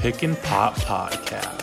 [0.00, 1.60] Pick and Pop Podcast.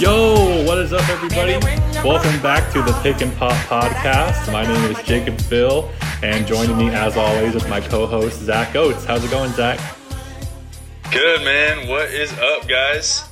[0.00, 1.54] Yo, what is up, everybody?
[2.06, 4.52] Welcome back to the Pick and Pop Podcast.
[4.52, 5.90] My name is Jacob Phil,
[6.22, 9.04] and joining me, as always, is my co-host Zack Oates.
[9.04, 9.80] How's it going, Zack?
[11.10, 11.88] Good man.
[11.88, 13.24] What is up, guys?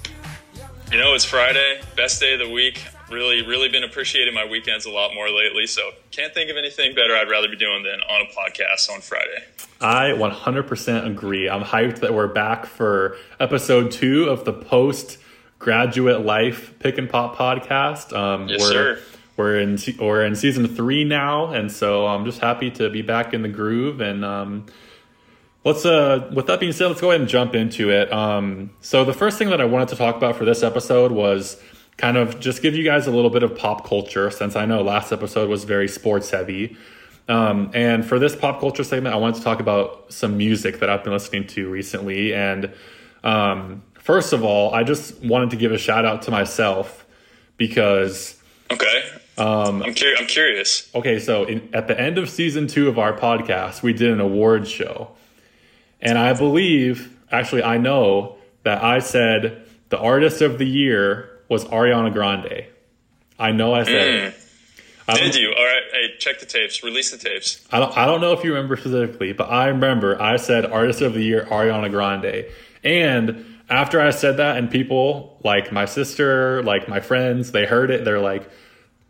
[0.90, 2.82] You know, it's Friday, best day of the week.
[3.10, 5.66] Really, really been appreciating my weekends a lot more lately.
[5.66, 9.00] So can't think of anything better I'd rather be doing than on a podcast on
[9.00, 9.44] Friday.
[9.80, 11.48] I 100% agree.
[11.48, 15.18] I'm hyped that we're back for episode two of the post
[15.58, 18.16] graduate life pick and pop podcast.
[18.16, 18.98] Um, Yes, we're, sir.
[19.36, 23.32] We're in we're in season three now, and so I'm just happy to be back
[23.32, 24.00] in the groove.
[24.00, 24.66] And um,
[25.64, 28.12] let's uh, with that being said, let's go ahead and jump into it.
[28.12, 31.62] Um, so the first thing that I wanted to talk about for this episode was
[31.98, 34.80] kind of just give you guys a little bit of pop culture, since I know
[34.82, 36.76] last episode was very sports heavy.
[37.28, 40.88] Um, and for this pop culture segment, I wanted to talk about some music that
[40.88, 42.32] I've been listening to recently.
[42.32, 42.72] And
[43.22, 47.04] um, first of all, I just wanted to give a shout out to myself
[47.58, 48.40] because,
[48.70, 49.02] Okay.
[49.36, 50.90] Um, I'm, cur- I'm curious.
[50.94, 54.20] okay, so in, at the end of season two of our podcast, we did an
[54.20, 55.10] awards show.
[56.00, 61.64] And I believe, actually, I know that I said the artist of the year was
[61.66, 62.66] Ariana Grande.
[63.38, 64.34] I know I said it.
[64.34, 64.44] Mm.
[65.08, 65.48] I Did you?
[65.48, 65.82] All right.
[65.92, 66.82] Hey, check the tapes.
[66.82, 67.66] Release the tapes.
[67.72, 71.00] I don't, I don't know if you remember specifically, but I remember I said Artist
[71.00, 72.44] of the Year Ariana Grande.
[72.84, 77.90] And after I said that, and people like my sister, like my friends, they heard
[77.90, 78.50] it, they're like,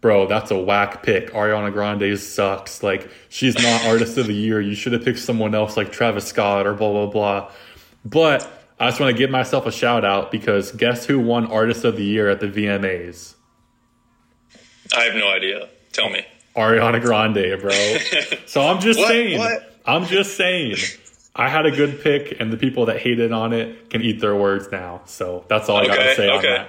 [0.00, 1.32] bro, that's a whack pick.
[1.32, 2.82] Ariana Grande sucks.
[2.84, 4.60] Like, she's not Artist of the Year.
[4.60, 7.50] You should have picked someone else like Travis Scott or blah, blah, blah.
[8.04, 11.84] But I just want to give myself a shout out because guess who won Artist
[11.84, 13.34] of the Year at the VMAs?
[14.96, 15.68] I have no idea.
[15.92, 16.24] Tell me.
[16.56, 17.70] Ariana Grande, bro.
[18.46, 19.08] so I'm just What?
[19.08, 19.38] saying.
[19.38, 19.80] What?
[19.84, 20.76] I'm just saying.
[21.34, 24.34] I had a good pick, and the people that hated on it can eat their
[24.34, 25.02] words now.
[25.06, 26.68] So that's all I got to Okay, say on that.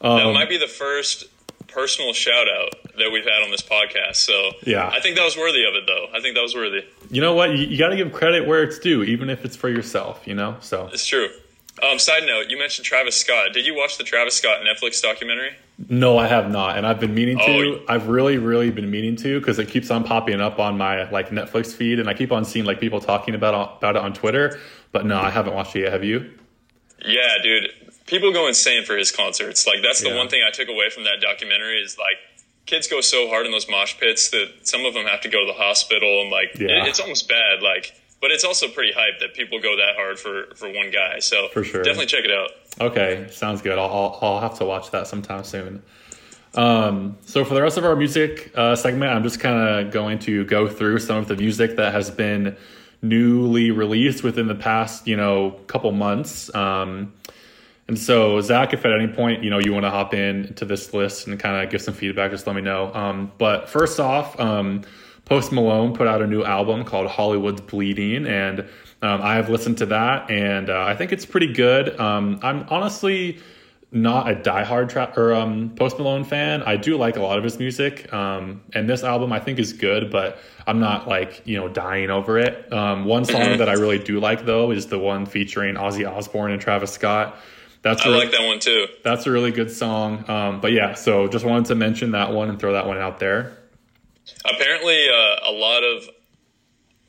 [0.00, 1.26] Um, that might be the first
[1.72, 4.16] personal shout out that we've had on this podcast.
[4.16, 4.88] So Yeah.
[4.88, 6.06] I think that was worthy of it, though.
[6.14, 6.84] I think that was worthy.
[7.10, 7.56] You know what?
[7.56, 10.26] You, you got to give credit where it's due, even if it's for yourself.
[10.26, 10.56] You know.
[10.60, 11.28] So It's true.
[11.82, 13.54] Um, side note, you mentioned Travis Scott.
[13.54, 15.52] Did you watch the Travis Scott Netflix documentary?
[15.88, 17.44] no, I have not, and I've been meaning to.
[17.80, 17.84] Oh.
[17.88, 21.30] I've really, really been meaning to because it keeps on popping up on my like
[21.30, 24.58] Netflix feed, and I keep on seeing like people talking about about it on Twitter.
[24.92, 25.92] But no, I haven't watched it yet.
[25.92, 26.30] Have you?
[27.02, 27.70] Yeah, dude.
[28.10, 29.66] People go insane for his concerts.
[29.66, 30.16] Like that's the Yeah.
[30.16, 32.16] one thing I took away from that documentary is like
[32.66, 35.40] kids go so hard in those mosh pits that some of them have to go
[35.40, 36.82] to the hospital and like Yeah.
[36.84, 37.62] it, it's almost bad.
[37.62, 41.20] Like, but it's also pretty hype that people go that hard for for one guy.
[41.20, 41.82] So For sure.
[41.82, 42.50] definitely check it out.
[42.80, 43.78] Okay, sounds good.
[43.78, 45.82] I'll, I'll, I'll have to watch that sometime soon.
[46.54, 49.56] Um, so for the rest of our music uh, segment, I'm just kind
[49.86, 52.56] of going to go through some of the music that has been
[53.02, 56.52] newly released within the past, you know, couple months.
[56.54, 57.12] Um,
[57.90, 60.64] and so, Zack, if at any point you know you want to hop in to
[60.64, 62.94] this list and kind of give some feedback, just let me know.
[62.94, 64.82] Um, but first off, um,
[65.24, 68.60] Post Malone put out a new album called Hollywood's Bleeding, and
[69.02, 71.98] um, I have listened to that, and uh, I think it's pretty good.
[71.98, 73.40] Um, I'm honestly
[73.90, 76.62] not a diehard tra- or um, Post Malone fan.
[76.62, 79.72] I do like a lot of his music, um, and this album I think is
[79.72, 82.70] good, but I'm not like you know dying over it.
[82.70, 86.62] One song that I really do like though is the one featuring Ozzy Osbourne and
[86.62, 87.36] Travis Scott.
[87.82, 88.86] That's I really, like that one too.
[89.04, 90.28] that's a really good song.
[90.28, 93.18] Um, but yeah, so just wanted to mention that one and throw that one out
[93.20, 93.56] there.
[94.44, 96.08] Apparently, uh, a lot of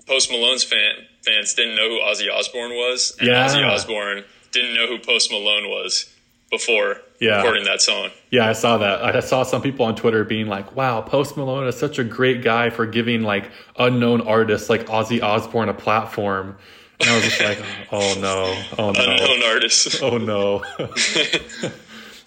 [0.07, 0.93] Post Malone's fan,
[1.25, 3.47] fans didn't know who Ozzy Osbourne was, and Yeah.
[3.47, 6.09] Ozzy Osbourne didn't know who Post Malone was
[6.49, 7.37] before Yeah.
[7.37, 8.09] recording that song.
[8.29, 9.03] Yeah, I saw that.
[9.15, 12.41] I saw some people on Twitter being like, "Wow, Post Malone is such a great
[12.41, 16.57] guy for giving like unknown artists like Ozzy Osbourne a platform."
[17.01, 17.61] And I was just like,
[17.91, 19.99] "Oh no, oh no, Unknown artist.
[20.03, 20.63] oh no."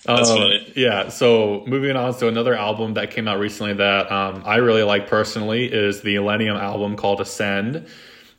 [0.06, 0.72] That's Um, funny.
[0.76, 1.08] Yeah.
[1.08, 5.08] So moving on to another album that came out recently that um, I really like
[5.08, 7.86] personally is the Illenium album called Ascend.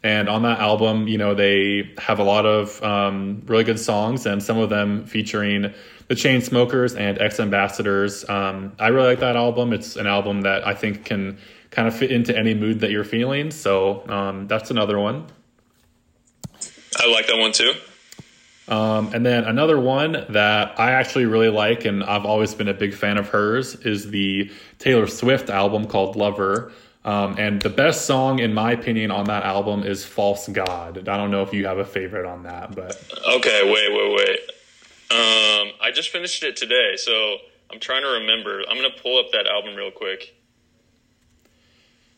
[0.03, 4.27] And on that album, you know, they have a lot of um, really good songs,
[4.27, 5.73] and some of them featuring
[6.07, 8.29] the Chainsmokers and X Ambassadors.
[8.29, 9.73] Um, I really like that album.
[9.73, 11.39] It's an album that I think can
[11.71, 13.49] kind of fit into any mood that you're feeling.
[13.49, 15.25] So um, that's another one.
[16.97, 17.74] I like that one too.
[18.68, 22.74] Um, and then another one that I actually really like, and I've always been a
[22.74, 26.71] big fan of hers, is the Taylor Swift album called Lover.
[27.03, 31.07] Um, and the best song, in my opinion, on that album is False God.
[31.07, 33.00] I don't know if you have a favorite on that, but
[33.36, 34.39] Okay, wait, wait, wait.
[35.12, 37.38] Um, I just finished it today, so
[37.71, 38.63] I'm trying to remember.
[38.68, 40.33] I'm gonna pull up that album real quick.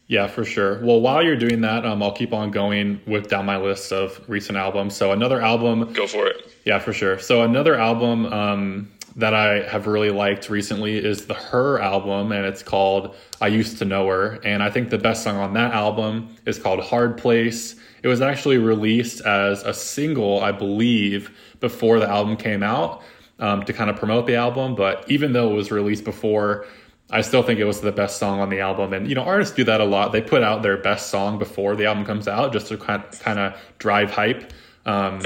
[0.07, 0.79] Yeah, for sure.
[0.83, 4.21] Well, while you're doing that, um, I'll keep on going with down my list of
[4.29, 4.95] recent albums.
[4.95, 6.49] So another album, Go for it.
[6.65, 7.19] yeah, for sure.
[7.19, 11.79] So another album um, that I have really liked recently is the H.E.R.
[11.81, 15.35] album, and it's called "I Used to Know Her." And I think the best song
[15.37, 20.53] on that album is called "Hard Place." It was actually released as a single, I
[20.53, 23.01] believe, before the album came out
[23.39, 24.73] um, to kind of promote the album.
[24.75, 26.65] But even though it was released before,
[27.09, 28.91] I still think it was the best song on the album.
[28.93, 30.11] And, you know, artists do that a lot.
[30.11, 33.39] They put out their best song before the album comes out just to kind kind
[33.39, 34.51] of drive hype.
[34.85, 35.21] Um,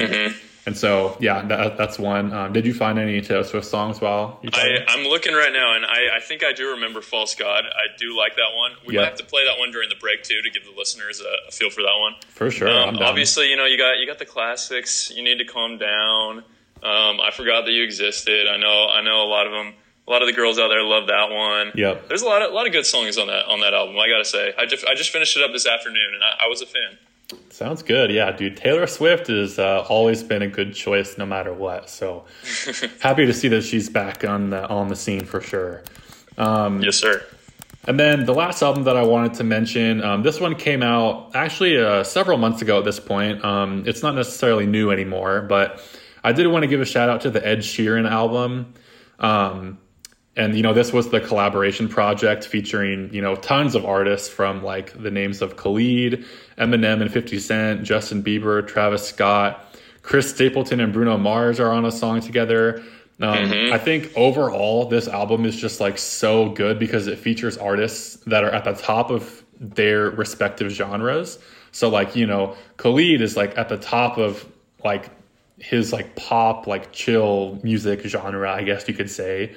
[0.68, 2.32] And so, yeah, that, that's one.
[2.32, 5.76] Um, did you find any Taylor Swift songs while you I, I'm looking right now,
[5.76, 8.74] and I, I think I do remember "False God." I do like that one.
[8.86, 9.00] We Yeah.
[9.02, 11.48] might have to play that one during the break too to give the listeners a,
[11.48, 12.14] a feel for that one.
[12.30, 12.70] For sure.
[12.70, 15.10] Um, obviously, you know you got you got the classics.
[15.10, 16.38] You need to calm down.
[16.84, 18.48] Um, I forgot that you existed.
[18.48, 18.88] I know.
[18.88, 19.74] I know a lot of them.
[20.08, 21.72] A lot of the girls out there love that one.
[21.76, 22.08] Yep.
[22.08, 23.98] There's a lot of a lot of good songs on that on that album.
[23.98, 24.54] I gotta say.
[24.58, 26.98] I just I just finished it up this afternoon, and I, I was a fan.
[27.50, 28.12] Sounds good.
[28.12, 28.58] Yeah, dude.
[28.58, 31.90] Taylor Swift has uh, always been a good choice no matter what.
[31.90, 32.26] So
[33.00, 35.84] happy to see that she's back on the on the scene for sure.
[36.38, 37.24] Yes, sir.
[37.86, 41.36] And then the last album that I wanted to mention, um, this one came out
[41.36, 43.44] actually uh, several months ago at this point.
[43.44, 45.82] Um, it's not necessarily new anymore, but
[46.24, 48.74] I did want to give a shout out to the Ed Sheeran album.
[49.20, 49.80] Um,
[50.42, 54.64] and you know, this was the collaboration project featuring you know tons of artists from
[54.64, 56.26] like the names of Khalid,
[56.58, 59.64] Eminem, and Fifty Cent, Justin Bieber, Travis Scott,
[60.02, 62.84] Chris Stapleton, and Bruno Mars are on a song together.
[63.20, 68.16] Um, I think overall, this album is just like so good because it features artists
[68.26, 71.38] that are at the top of their respective genres.
[71.72, 74.44] So, like, you know, Khalid is like at the top of
[74.84, 75.12] like
[75.60, 79.56] his like pop, like chill music genre, I guess you could say.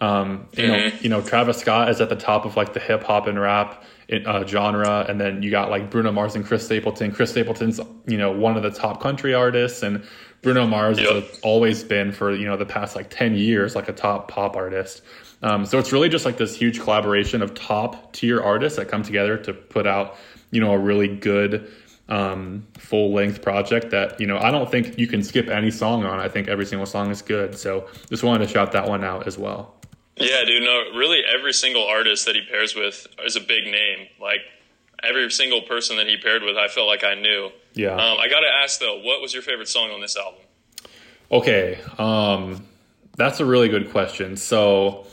[0.00, 3.02] Um, you know, you know, Travis Scott is at the top of like the hip
[3.02, 3.82] hop and rap
[4.26, 7.12] uh, genre, and then you got like Bruno Mars and Chris Stapleton.
[7.12, 10.04] Chris Stapleton's you know one of the top country artists, and
[10.42, 11.12] Bruno Mars Yep.
[11.12, 14.54] has always been for you know the past like ten years like a top pop
[14.54, 15.02] artist.
[15.42, 19.02] Um, so it's really just like this huge collaboration of top tier artists that come
[19.02, 20.16] together to put out
[20.50, 21.70] you know a really good
[22.08, 26.04] um, full length project that you know I don't think you can skip any song
[26.04, 26.20] on.
[26.20, 27.56] I think every single song is good.
[27.58, 29.72] So just wanted to shout that one out as well.
[30.16, 30.62] Yeah, dude.
[30.62, 34.08] No, really, every single artist that he pairs with is a big name.
[34.20, 34.40] Like
[35.02, 37.50] every single person that he paired with, I felt like I knew.
[37.74, 37.92] Yeah.
[37.92, 40.40] Um, I got to ask though, what was your favorite song on this album?
[41.30, 42.66] Okay, um,
[43.16, 44.36] that's a really good question.
[44.36, 45.06] So,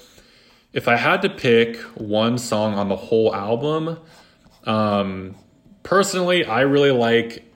[0.72, 3.98] if I had to pick one song on the whole album,
[4.66, 5.36] um,
[5.84, 7.50] personally, I really like.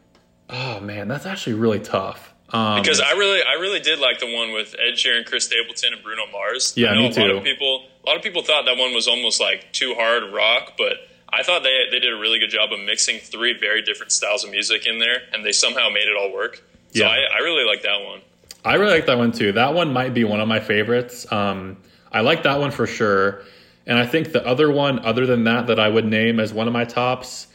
[0.49, 2.33] Oh man, that's actually really tough.
[2.49, 5.93] Um, Because I really, I really did like the one with Ed Sheeran, Chris Stapleton,
[5.93, 6.73] and Bruno Mars.
[6.77, 8.93] Yeah, I know me a lot of people, a lot of people thought that one
[8.93, 10.93] was almost like too hard rock, but
[11.29, 14.43] I thought they they did a really good job of mixing three very different styles
[14.45, 16.63] of music in there, and they somehow made it all work.
[16.93, 17.09] So Yeah.
[17.09, 18.21] I, I really like that one.
[18.63, 19.51] I really like that one too.
[19.51, 21.29] That one might be one of my favorites.
[21.31, 21.77] Um,
[22.11, 23.43] I like that one for sure.
[23.85, 26.67] And I think the other one, other than that, that I would name as one
[26.67, 27.47] of my tops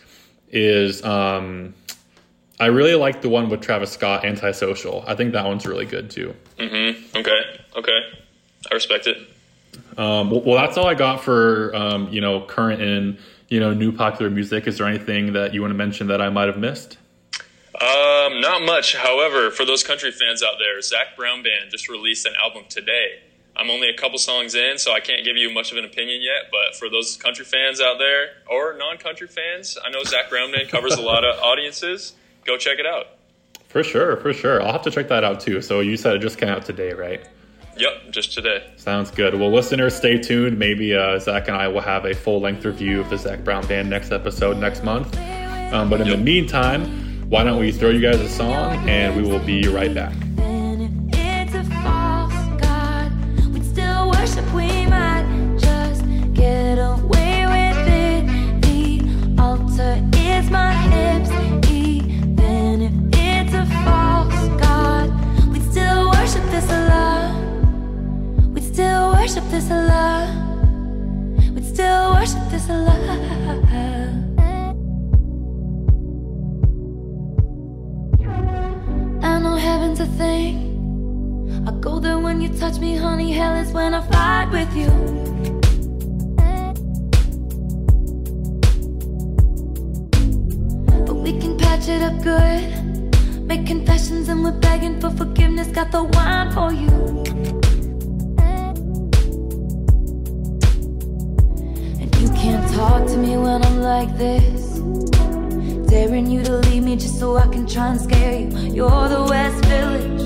[0.51, 1.75] is um,
[2.63, 5.03] I really like the one with Travis Scott, Antisocial.
[5.05, 6.33] I think that one's really good too.
[6.59, 7.17] Mm-hmm.
[7.17, 7.99] Okay, okay,
[8.71, 9.17] I respect it.
[9.99, 13.75] Um, well, well, that's all I got for um, you know current and you know
[13.75, 14.69] new popular music.
[14.69, 16.99] Is there anything that you want to mention that I might have missed?
[17.81, 18.95] Um, not much.
[18.95, 23.23] However, for those country fans out there, Zac Brown Band just released an album today.
[23.57, 26.23] I'm only a couple songs in, so I can't give you much of an opinion
[26.23, 26.53] yet.
[26.53, 30.69] But for those country fans out there or non-country fans, I know Zac Brown Band
[30.69, 32.13] covers a lot of audiences.
[32.45, 33.07] Go check it out.
[33.69, 34.63] For sure, for sure.
[34.63, 35.63] I'll have to check that out too.
[35.63, 37.27] So you said it just came out today, right?
[37.77, 38.71] Yep, just today.
[38.77, 39.35] Sounds good.
[39.35, 40.59] Well, listeners, stay tuned.
[40.59, 43.67] Maybe uh, Zack and I will have a full length review of the Zac Brown
[43.67, 45.17] Band next episode next month.
[45.73, 49.23] Um, but in the meantime, why don't we throw you guys a song and we
[49.23, 50.15] will be right back.
[80.23, 81.65] thing.
[81.69, 83.31] I go there when you touch me, honey.
[83.39, 84.91] Hell is when I fight with you.
[91.07, 92.63] But we can patch it up good.
[93.51, 95.69] Make confessions and we're begging for forgiveness.
[95.79, 96.93] Got the wine for you.
[102.01, 104.62] And you can't talk to me when I'm like this.
[105.93, 108.49] Daring you to leave me just so I can try and scare you.
[108.73, 110.23] You're the West Village.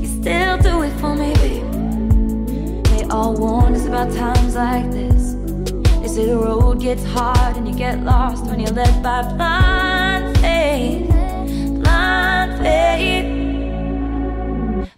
[0.00, 2.84] You still do it for me, babe.
[2.86, 5.34] They all warn us about times like this.
[6.00, 10.38] They say the road gets hard and you get lost when you're led by blind
[10.38, 11.10] faith.
[11.82, 13.28] Blind faith.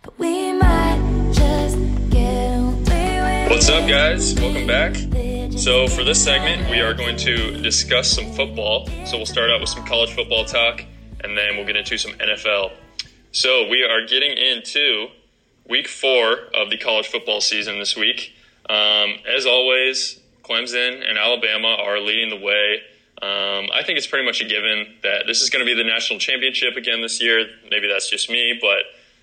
[0.01, 1.77] But we might just
[2.11, 4.33] get away What's up, guys?
[4.37, 5.06] Welcome back.
[5.57, 8.87] So, for this segment, we are going to discuss some football.
[9.07, 10.85] So, we'll start out with some college football talk,
[11.25, 12.73] and then we'll get into some NFL.
[13.33, 15.09] So, we are getting into
[15.67, 18.35] week four of the college football season this week.
[18.69, 22.83] Um, as always, Clemson and Alabama are leading the way.
[23.23, 25.89] Um, I think it's pretty much a given that this is going to be the
[25.89, 27.47] national championship again this year.
[27.71, 28.81] Maybe that's just me, but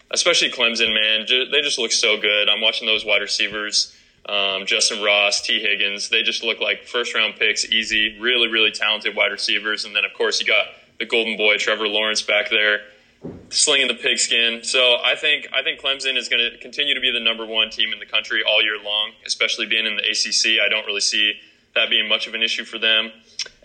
[0.10, 2.50] especially Clemson, man, they just look so good.
[2.50, 3.96] I'm watching those wide receivers,
[4.28, 6.10] um, Justyn Ross, Tee Higgins.
[6.10, 9.86] They just look like first round picks, easy, really, really talented wide receivers.
[9.86, 10.68] And then, of course, you got
[11.00, 12.80] the golden boy, Trevor Lawrence, back there
[13.50, 14.64] slinging the pigskin.
[14.64, 17.70] So I think I think Clemson is going to continue to be the number one
[17.70, 20.60] team in the country all year long, especially being in the ACC.
[20.64, 21.34] I don't really see
[21.76, 23.12] that being much of an issue for them.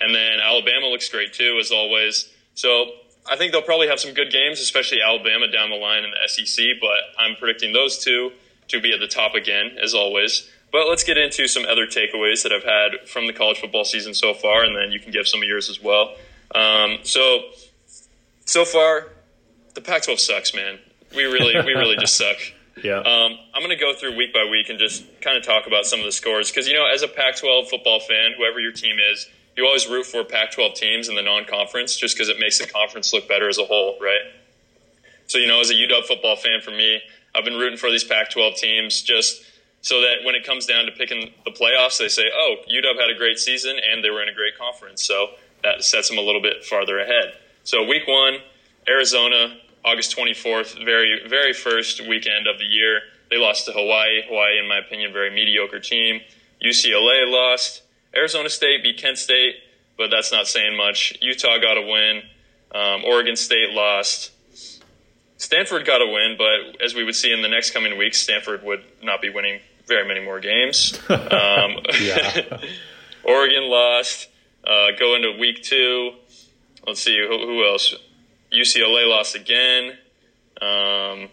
[0.01, 2.31] And then Alabama looks great too, as always.
[2.55, 2.91] So
[3.31, 6.29] I think they'll probably have some good games, especially Alabama down the line in the
[6.29, 6.65] SEC.
[6.81, 8.33] But I'm predicting those two
[8.69, 10.49] to be at the top again, as always.
[10.71, 14.15] But let's get into some other takeaways that I've had from the college football season
[14.15, 16.15] so far, and then you can give some of yours as well.
[16.55, 17.43] Um, so
[18.45, 19.09] so far,
[19.75, 20.79] the Pac-12 sucks, man.
[21.15, 22.37] We really, we really just suck.
[22.83, 22.99] Yeah.
[22.99, 25.85] Um, I'm going to go through week by week and just kind of talk about
[25.85, 28.97] some of the scores because you know, as a Pac-12 football fan, whoever your team
[29.13, 32.67] is, you always root for Pac-12 teams in the non-conference just because it makes the
[32.67, 34.21] conference look better as a whole, right?
[35.27, 37.03] So you know, as a UW football fan, for me,
[37.35, 39.45] I've been rooting for these Pac-12 teams just
[39.81, 43.11] so that when it comes down to picking the playoffs, they say, "Oh, UW had
[43.11, 46.23] a great season and they were in a great conference," so that sets them a
[46.23, 47.35] little bit farther ahead.
[47.65, 48.39] So week one,
[48.89, 53.03] Arizona, August 24th, very very first weekend of the year.
[53.31, 54.23] They lost to Hawaii.
[54.27, 56.21] Hawaii, in my opinion, very mediocre team.
[56.65, 57.83] UCLA lost.
[58.17, 59.57] Arizona State beat Kent State,
[59.97, 61.17] but that's not saying much.
[61.21, 62.23] Utah got a win.
[62.73, 64.33] Um, Oregon State lost.
[65.39, 68.63] Stanford got a win, but as we would see in the next coming weeks, Stanford
[68.65, 70.99] would not be winning very many more games.
[71.11, 71.79] Um,
[73.25, 74.29] Oregon lost.
[74.65, 76.13] Uh, go into week two.
[76.87, 77.95] Let's see who, who else.
[78.53, 79.99] UCLA lost again.
[80.61, 81.29] Um,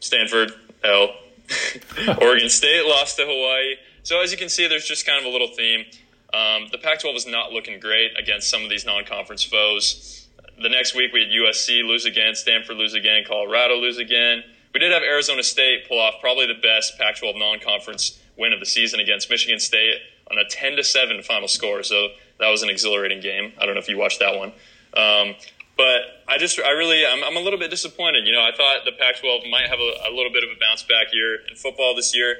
[0.00, 0.52] Stanford
[0.82, 1.14] L.
[2.20, 3.76] Oregon State lost to Hawaii.
[4.02, 5.84] So as you can see, there's just kind of a little theme.
[6.32, 10.23] Um, the Pac-12 is not looking great against some of these non-conference foes.
[10.60, 14.44] The next week we had USC lose again, Stanford lose again, Colorado lose again.
[14.72, 18.66] We did have Arizona State pull off probably the best Pac-12 non-conference win of the
[18.66, 19.98] season against Michigan State
[20.30, 21.82] on a 10 to 7 final score.
[21.82, 22.08] So
[22.40, 23.52] that was an exhilarating game.
[23.60, 24.52] I don't know if you watched that one.
[24.96, 25.34] Um,
[25.76, 28.26] but I just, I really, I'm, I'm a little bit disappointed.
[28.26, 30.82] You know, I thought the Pac-12 might have a, a little bit of a bounce
[30.82, 32.36] back year in football this year,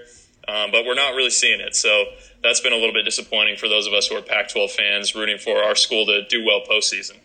[0.47, 1.75] um, but we're not really seeing it.
[1.75, 2.05] So
[2.43, 5.39] that's been a little bit disappointing for those of us who are Pac-12 fans, rooting
[5.39, 7.19] for our school to do well postseason.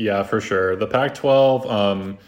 [0.00, 0.76] Yeah, for sure.
[0.76, 2.18] The Pac 12 um,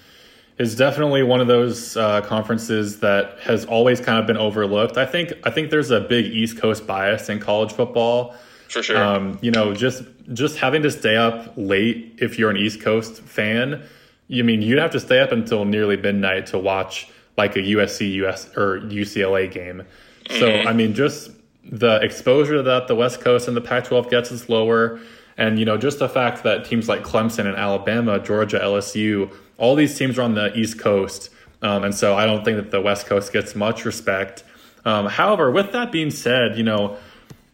[0.59, 4.99] is definitely one of those uh, conferences that has always kind of been overlooked.
[4.99, 8.35] I think I think there's a big East Coast bias in college football.
[8.69, 9.03] For sure.
[9.03, 10.03] Um, you know, just
[10.35, 13.83] just having to stay up late if you're an East Coast fan.
[14.29, 18.13] You mean you'd have to stay up until nearly midnight to watch like a USC
[18.25, 19.85] US or UCLA game.
[20.29, 21.31] So I mean, just
[21.65, 25.01] the exposure that the West Coast and the Pac-12 gets is lower,
[25.43, 29.75] and you know, just the fact that teams like Clemson and Alabama, Georgia, LSU, all
[29.75, 31.31] these teams are on the East Coast,
[31.63, 34.45] um, and so I don't think that the West Coast gets much respect.
[34.85, 36.97] Um, however, with that being said, you know,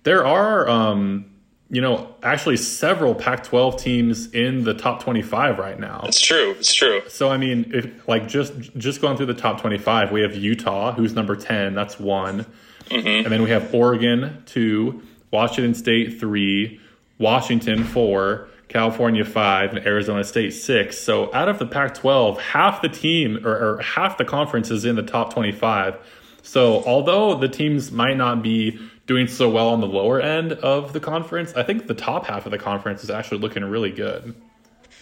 [0.03, 1.31] there are um,
[1.71, 6.03] you know actually several Pac-12 teams in the top 25 right now.
[6.05, 6.57] it's true.
[6.59, 7.01] It's true.
[7.09, 10.93] So I mean, if like just just going through the top twenty-five, we have Utah,
[10.93, 11.75] who's number ten.
[11.75, 12.45] That's one,
[12.91, 16.83] and then we have Oregon two, Washington State three,
[17.19, 20.99] Washington four, California five, and Arizona State six.
[20.99, 24.97] So out of the Pac-12, half the team or, or half the conference is in
[24.97, 25.97] the top twenty-five.
[26.43, 30.93] So although the teams might not be doing so well on the lower end of
[30.93, 34.35] the conference, I think the top half of the conference is actually looking really good.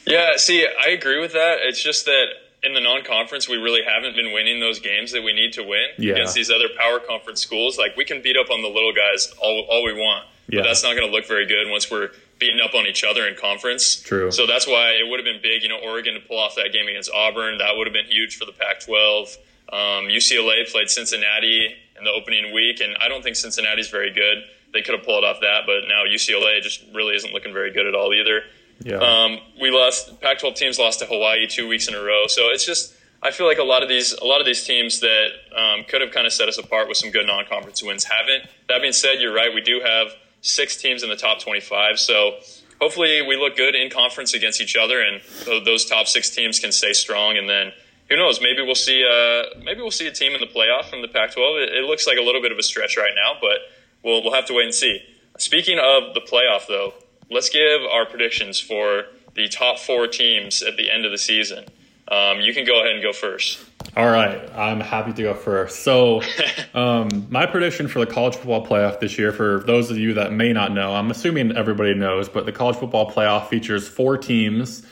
[0.06, 1.58] Yeah, see, I agree with that.
[1.62, 2.26] It's just that
[2.62, 5.86] in the non-conference, we really haven't been winning those games that we need to win
[5.98, 6.14] Yeah.
[6.14, 7.78] against these other power conference schools.
[7.78, 10.60] Like we can beat up on the little guys all, all we want, Yeah.
[10.60, 13.26] but that's not going to look very good once we're beating up on each other
[13.26, 13.96] in conference.
[13.96, 14.30] True.
[14.30, 16.72] So that's why it would have been big, you know, Oregon to pull off that
[16.72, 17.58] game against Auburn.
[17.58, 19.36] That would have been huge for the Pac-12.
[19.72, 24.44] Um, UCLA played Cincinnati in the opening week, and I don't think Cincinnati's very good.
[24.72, 27.86] they could have pulled off that, but now UCLA just really isn't looking very good
[27.86, 28.42] at all either.
[28.82, 28.96] Yeah.
[28.98, 32.66] Um, we lost Pac-12 teams lost to Hawaii two weeks in a row, so it's
[32.66, 35.84] just I feel like a lot of these a lot of these teams that um,
[35.88, 38.44] could have kind of set us apart with some good non-conference wins haven't.
[38.68, 39.52] That being said, you're right.
[39.54, 40.08] We do have
[40.46, 42.38] six teams in the top 25, so
[42.80, 45.20] hopefully we look good in conference against each other, and
[45.64, 47.72] those top six teams can stay strong, and then.
[48.08, 48.40] Who knows?
[48.40, 49.04] Maybe we'll see.
[49.04, 51.64] Uh, maybe we'll see a team in the playoff from the Pac-12.
[51.64, 53.58] It, it looks like a little bit of a stretch right now, but
[54.04, 55.02] we'll we'll have to wait and see.
[55.38, 56.94] Speaking of the playoff, though,
[57.32, 61.64] let's give our predictions for the top four teams at the end of the season.
[62.08, 63.58] Um, you can go ahead and go first.
[63.96, 65.80] All right, I'm happy to go first.
[65.80, 66.20] So,
[66.74, 70.34] um, my prediction for the college football playoff this year, for those of you that
[70.34, 74.84] may not know, I'm assuming everybody knows, but the college football playoff features four teams.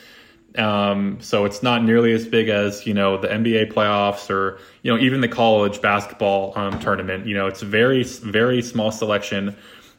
[0.56, 4.90] Um, so it's not nearly as big as you know the NBA playoffs or you
[4.90, 7.26] know even the college basketball um, tournament.
[7.26, 9.54] You know, it's very very small selection.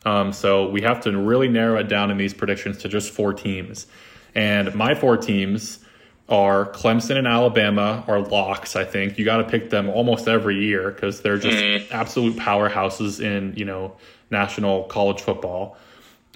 [0.06, 3.34] Um, so we have to really narrow it down in these predictions to just four
[3.34, 3.86] teams.
[4.34, 5.85] And my four teams
[6.27, 8.75] are Clemson and Alabama are locks.
[8.75, 13.22] I think you got to pick them almost every year because they're just absolute powerhouses
[13.24, 13.96] in you know
[14.32, 15.77] national college football.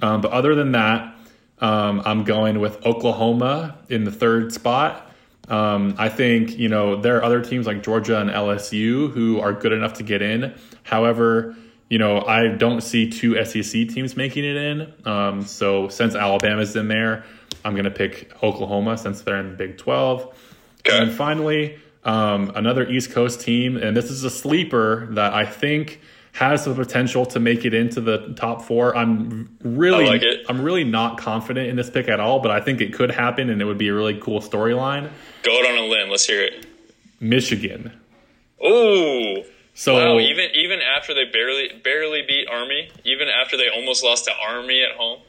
[0.01, 1.15] Um, but other than that,
[1.59, 5.11] um, I'm going with Oklahoma in the third spot.
[5.47, 9.53] Um, I think you know there are other teams like Georgia and LSU who are
[9.53, 10.53] good enough to get in.
[10.83, 11.55] However,
[11.89, 14.93] you know I don't see two SEC teams making it in.
[15.05, 17.25] Um, so since Alabama's in there,
[17.63, 20.21] I'm going to pick Oklahoma since they're in the Big 12.
[20.87, 20.97] Okay.
[20.97, 26.01] And finally, um, another East Coast team, and this is a sleeper that I think
[26.31, 28.95] has the potential to make it into the top four.
[28.95, 30.23] I'm really, like.
[30.47, 33.49] I'm really not confident in this pick at all, but I think it could happen,
[33.49, 35.09] and it would be a really cool storyline.
[35.43, 36.09] Go out on a limb.
[36.09, 36.65] Let's hear it.
[37.19, 37.91] Michigan.
[38.65, 39.43] Ooh.
[39.73, 44.25] So Wow, even even after they barely barely beat Army, even after they almost lost
[44.25, 45.19] to Army at home.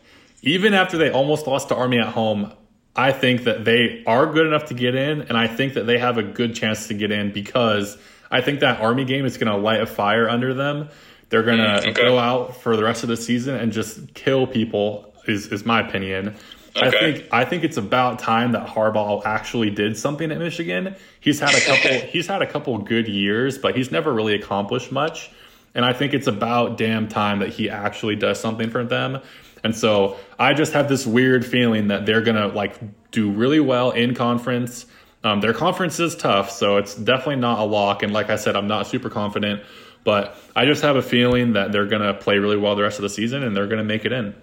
[0.43, 2.53] Even after they almost lost to Army at home,
[2.97, 5.99] I think that they are good enough to get in, and I think that they
[5.99, 7.97] have a good chance to get in because
[8.31, 10.89] I think that Army game is going to light a fire under them.
[11.29, 11.93] They're going to Mm, okay.
[11.93, 15.07] go out for the rest of the season and just kill people.
[15.27, 16.35] Is is my opinion.
[16.75, 20.97] I think I think it's about time that Harbaugh actually did something at Michigan.
[21.21, 24.91] He's had a couple he's had a couple good years, but he's never really accomplished
[24.91, 25.31] much.
[25.75, 29.21] And I think it's about damn time that he actually does something for them.
[29.63, 32.77] And so I just have this weird feeling that they're gonna like
[33.11, 34.87] do really well in conference.
[35.23, 38.03] Um, their conference is tough, so it's definitely not a lock.
[38.03, 39.63] And like I said, I'm not super confident,
[40.03, 43.03] but I just have a feeling that they're gonna play really well the rest of
[43.03, 44.35] the season and they're gonna make it in.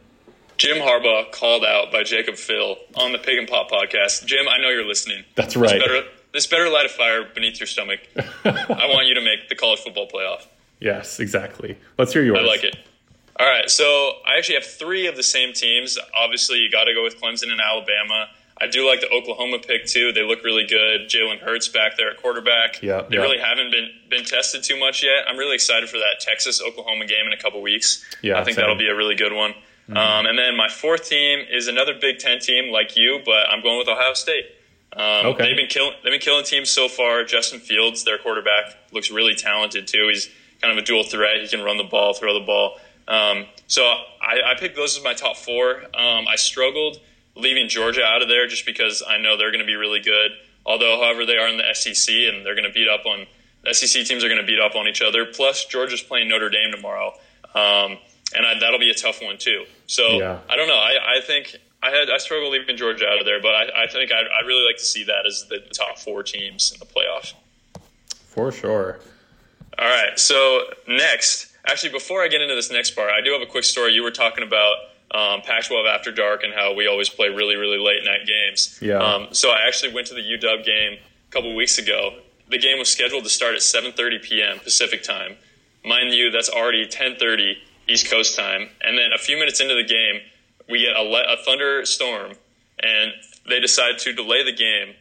[0.57, 4.25] Jim Harbaugh called out by Jacob Phil on the Pick and Pop podcast.
[4.25, 5.23] Jim, I know you're listening.
[5.35, 5.79] That's This right.
[5.79, 6.01] better,
[6.33, 7.99] this better light a fire beneath your stomach.
[8.45, 10.45] I want you to make the college football playoff.
[10.79, 11.77] Yes, exactly.
[11.97, 12.39] Let's hear yours.
[12.39, 12.75] I like it.
[13.39, 15.97] All right, so I actually have three of the same teams.
[16.17, 18.29] Obviously, you got to go with Clemson and Alabama.
[18.59, 20.11] I do like the Oklahoma pick too.
[20.11, 21.07] They look really good.
[21.07, 22.81] Jalen Hurts back there at quarterback.
[22.81, 23.21] Yeah, they yeah.
[23.21, 25.25] really haven't been been tested too much yet.
[25.27, 28.03] I'm really excited for that Texas Oklahoma game in a couple weeks.
[28.23, 28.63] Yeah, I think same.
[28.63, 29.53] that'll be a really good one.
[29.89, 33.61] Um, and then my fourth team is another Big Ten team like you, but I'm
[33.61, 34.45] going with Ohio State.
[34.93, 35.45] Um, Okay.
[35.45, 35.93] They've been killing.
[36.03, 37.23] They've been killing teams so far.
[37.23, 40.07] Justin Fields, their quarterback, looks really talented too.
[40.09, 40.29] He's
[40.61, 41.39] kind of a dual threat.
[41.41, 42.79] He can run the ball, throw the ball.
[43.07, 45.77] Um, so I, I picked those as my top four.
[45.93, 46.99] Um, I struggled
[47.35, 50.31] leaving Georgia out of there just because I know they're going to be really good.
[50.65, 53.25] Although, however, they are in the SEC and they're going to beat up on
[53.71, 55.25] SEC teams are going to beat up on each other.
[55.25, 57.13] Plus, Georgia's playing Notre Dame tomorrow,
[57.55, 57.97] um,
[58.35, 59.65] and I, that'll be a tough one too.
[59.87, 60.39] So Yeah.
[60.49, 60.75] I don't know.
[60.75, 63.87] I, I think I had I struggled leaving Georgia out of there, but I, I
[63.87, 66.85] think I'd, I'd really like to see that as the top four teams in the
[66.85, 67.33] playoff.
[68.09, 68.99] For sure.
[69.79, 70.17] All right.
[70.19, 73.63] So next, actually, before I get into this next part, I do have a quick
[73.63, 73.93] story.
[73.93, 74.75] You were talking about
[75.11, 78.77] um, Pac-12 After Dark and how we always play really, really late night games.
[78.81, 78.97] Yeah.
[78.97, 82.15] Um, so I actually went to the UW game a couple weeks ago.
[82.49, 84.59] The game was scheduled to start at 7:30 p.m.
[84.59, 85.35] Pacific time.
[85.85, 87.55] Mind you, that's already 10:30
[87.87, 88.69] East Coast time.
[88.81, 90.21] And then a few minutes into the game,
[90.69, 92.33] we get a, le- a thunderstorm,
[92.79, 93.11] and
[93.47, 94.95] they decide to delay the game.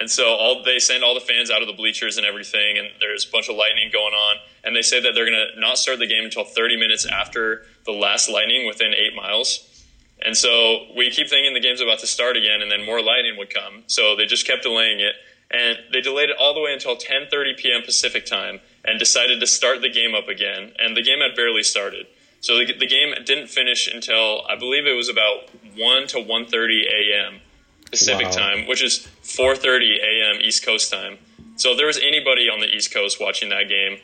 [0.00, 2.88] And so all they send all the fans out of the bleachers and everything, and
[3.00, 4.36] there's a bunch of lightning going on.
[4.64, 7.62] And they say that they're going to not start the game until 30 minutes after
[7.84, 9.66] the last lightning within eight miles.
[10.22, 13.36] And so we keep thinking the game's about to start again, and then more lightning
[13.36, 13.84] would come.
[13.86, 15.14] So they just kept delaying it,
[15.50, 17.82] and they delayed it all the way until 10:30 p.m.
[17.82, 20.72] Pacific time, and decided to start the game up again.
[20.78, 22.06] And the game had barely started,
[22.40, 26.84] so the, the game didn't finish until I believe it was about 1 to 1:30
[26.84, 27.40] a.m.
[27.90, 28.32] Pacific Wow.
[28.32, 30.40] time, which is 4:30 a.m.
[30.42, 31.18] East Coast time.
[31.56, 33.98] So if there was anybody on the East Coast watching that game,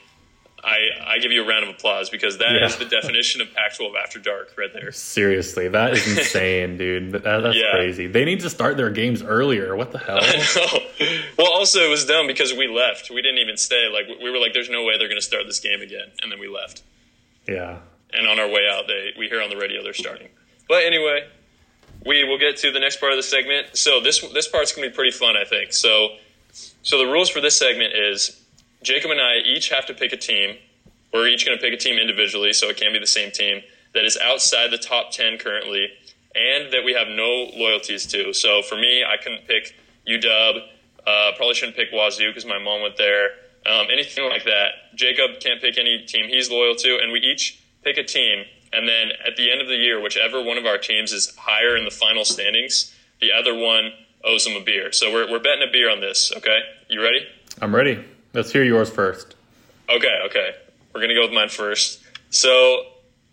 [0.64, 2.78] I, I give you a round of applause because that is Yeah.
[2.80, 4.90] the definition of Pac-12 after dark right there.
[4.90, 7.12] Seriously, that is insane, dude.
[7.12, 7.70] That, that's Yeah.
[7.72, 8.08] crazy.
[8.08, 9.76] They need to start their games earlier.
[9.76, 10.20] What the hell?
[11.38, 13.10] well, also it was dumb because we left.
[13.10, 13.86] We didn't even stay.
[13.92, 16.32] Like we were like, "There's no way they're going to start this game again," and
[16.32, 16.82] then we left.
[17.46, 17.78] yeah.
[18.12, 20.28] And on our way out, they we hear on the radio they're starting.
[20.68, 21.26] But anyway,
[22.06, 23.76] we will get to the next part of the segment.
[23.76, 25.72] So this this part's to be pretty fun, I think.
[25.72, 26.16] So
[26.82, 28.40] so the rules for this segment is
[28.82, 30.56] Jacob and I each have to pick a team.
[31.12, 33.62] We're each to pick a team individually, so it can't be the same team
[33.94, 35.88] that is outside the top ten currently,
[36.34, 38.32] and that we have no loyalties to.
[38.34, 39.74] So for me, I couldn't pick
[40.06, 40.60] UW.
[41.06, 43.30] Uh, probably shouldn't pick Wazoo because my mom went there.
[43.64, 44.94] Um, anything like that.
[44.94, 48.88] Jacob can't pick any team he's loyal to, and we each pick a team, and
[48.88, 51.84] then at the end of the year, whichever one of our teams is higher in
[51.84, 53.92] the final standings, the other one
[54.24, 54.92] owes them a beer.
[54.92, 56.32] So we're, we're betting a beer on this.
[56.36, 57.26] Okay, you ready?
[57.60, 58.04] I'm ready.
[58.32, 59.34] Let's hear yours first.
[59.88, 60.54] Okay, okay.
[60.92, 62.02] We're gonna go with mine first.
[62.30, 62.82] So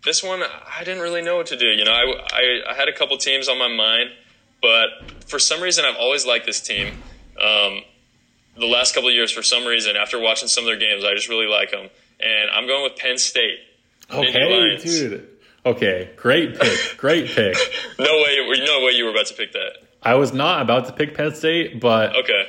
[0.04, 1.66] this one, I didn't really know what to do.
[1.66, 4.10] You know, I, I, I had a couple teams on my mind,
[4.62, 4.88] but
[5.26, 6.88] for some reason, I've always liked this team.
[7.40, 7.80] Um,
[8.56, 11.14] the last couple of years, for some reason, after watching some of their games, I
[11.14, 11.88] just really like them.
[12.20, 13.58] And I'm going with Penn State.
[14.12, 15.28] Okay, dude.
[15.66, 16.96] Okay, great pick.
[16.98, 17.56] Great pick.
[17.98, 19.72] No way, you- no way you were about to pick that.
[20.02, 22.46] I was not about to pick Penn State, but Okay.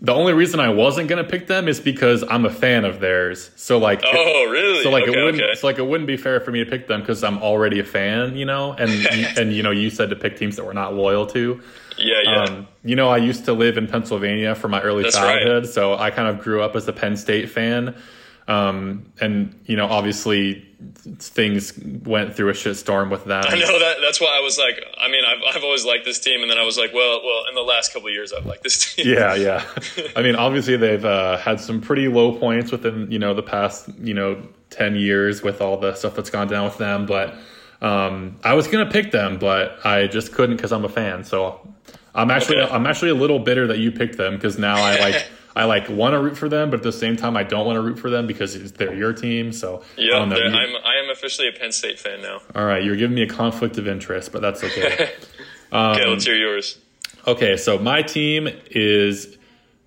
[0.00, 3.50] the only reason I wasn't gonna pick them is because I'm a fan of theirs.
[3.54, 4.82] So like, Oh, really?
[4.82, 5.54] so like okay, it wouldn't, okay.
[5.54, 7.84] so like it wouldn't be fair for me to pick them because I'm already a
[7.84, 8.72] fan, you know.
[8.72, 8.90] And
[9.38, 11.60] and you know, you said to pick teams that we're not loyal to.
[11.96, 12.42] yeah, yeah.
[12.44, 15.42] Um, you know, I used to live in Pennsylvania for my early That's right.
[15.42, 17.94] childhood, so I kind of grew up as a Penn State fan.
[18.48, 20.66] Um, and you know, obviously,
[21.18, 23.44] things went through a shitstorm with them.
[23.46, 23.98] I know that.
[24.00, 26.56] That's why I was like, I mean, I've, I've always liked this team, and then
[26.56, 29.06] I was like, well, well, in the last couple of years, I've liked this team.
[29.06, 29.66] Yeah, yeah.
[30.16, 33.86] I mean, obviously, they've uh, had some pretty low points within you know the past
[33.98, 37.04] you know ten years with all the stuff that's gone down with them.
[37.04, 37.34] But
[37.82, 41.22] um, I was gonna pick them, but I just couldn't because I'm a fan.
[41.22, 41.60] So
[42.14, 42.74] I'm actually Okay.
[42.74, 45.26] I'm actually a little bitter that you picked them because now I like.
[45.58, 47.76] I like want to root for them, but at the same time, I don't want
[47.76, 49.52] to root for them because they're your team.
[49.52, 50.36] So I Yeah, don't know.
[50.36, 52.40] I'm, I am officially a Penn State fan now.
[52.54, 55.10] all right, you're giving me a conflict of interest, but that's okay.
[55.70, 56.78] Okay, Um, let's hear yours.
[57.26, 59.36] Okay, so my team is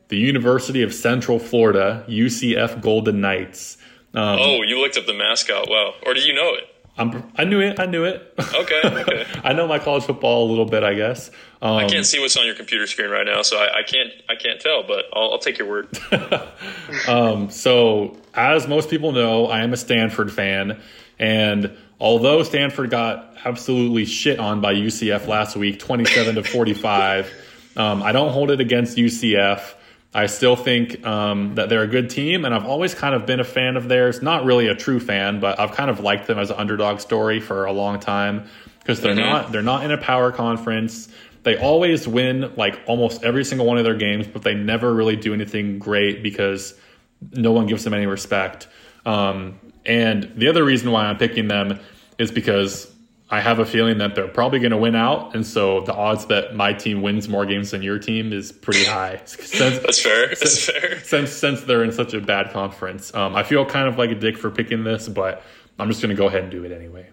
[0.10, 3.78] the University of Central Florida, UCF Golden Knights.
[4.14, 5.70] Um, Oh, you looked up the mascot.
[5.70, 5.96] Wow.
[6.06, 6.66] Or do you know it?
[6.98, 7.80] I'm, I knew it.
[7.80, 8.34] I knew it.
[8.38, 9.26] Okay, okay.
[9.44, 11.32] I know my college football a little bit, I guess.
[11.62, 14.10] Um, I can't see what's on your computer screen right now, so I, I can't
[14.30, 14.84] I can't tell.
[14.84, 15.88] But I'll, I'll take your word.
[17.52, 20.82] So, as most people know, I am a Stanford fan.
[21.20, 27.32] And although Stanford got absolutely shit on by UCF last week, 27 to 45,
[27.78, 29.74] um, I don't hold it against UCF.
[30.14, 33.40] I still think um, that they're a good team, and I've always kind of been
[33.40, 34.22] a fan of theirs.
[34.22, 37.40] Not really a true fan, but I've kind of liked them as an underdog story
[37.40, 38.48] for a long time
[38.80, 41.08] because they're not they're not in a power conference.
[41.44, 45.16] They always win like almost every single one of their games, but they never really
[45.16, 46.74] do anything great because
[47.32, 48.68] no one gives them any respect.
[49.06, 51.80] Um, and the other reason why I'm picking them
[52.18, 52.91] is because
[53.34, 56.26] I have a feeling that they're probably going to win out, and so the odds
[56.26, 59.22] that my team wins more games than your team is pretty high.
[59.26, 60.28] since, That's fair.
[60.28, 61.00] That's fair.
[61.00, 64.16] since since they're in such a bad conference, um, I feel kind of like a
[64.16, 65.44] dick for picking this, but
[65.80, 67.08] I'm just going to go ahead and do it anyway.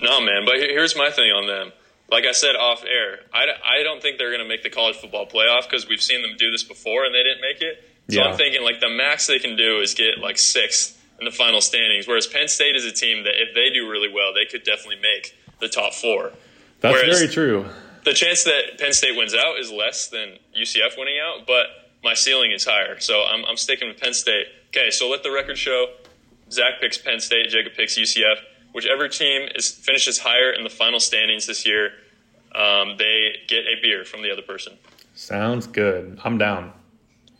[0.00, 0.44] No, man.
[0.46, 1.72] But here's my thing on them.
[2.10, 3.44] Like I said off air, I,
[3.80, 6.32] I don't think they're going to make the college football playoff because we've seen them
[6.38, 7.84] do this before and they didn't make it.
[8.08, 8.22] So Yeah.
[8.24, 11.60] I'm thinking like the max they can do is get like sixth in the final
[11.60, 12.08] standings.
[12.08, 14.96] Whereas Penn State is a team that if they do really well, they could definitely
[15.02, 16.32] make the top four.
[16.80, 17.66] That's Whereas- very true.
[18.02, 21.66] The chance that Penn State wins out is less than UCF winning out, but
[22.02, 22.98] my ceiling is higher.
[22.98, 24.46] So I'm, I'm sticking with Penn State.
[24.68, 25.86] Okay, so let the record show
[26.50, 28.36] Zack picks Penn State, Jacob picks UCF.
[28.72, 31.90] Whichever team is finishes higher in the final standings this year,
[32.54, 34.78] um, they get a beer from the other person.
[35.14, 36.18] Sounds good.
[36.24, 36.72] I'm down.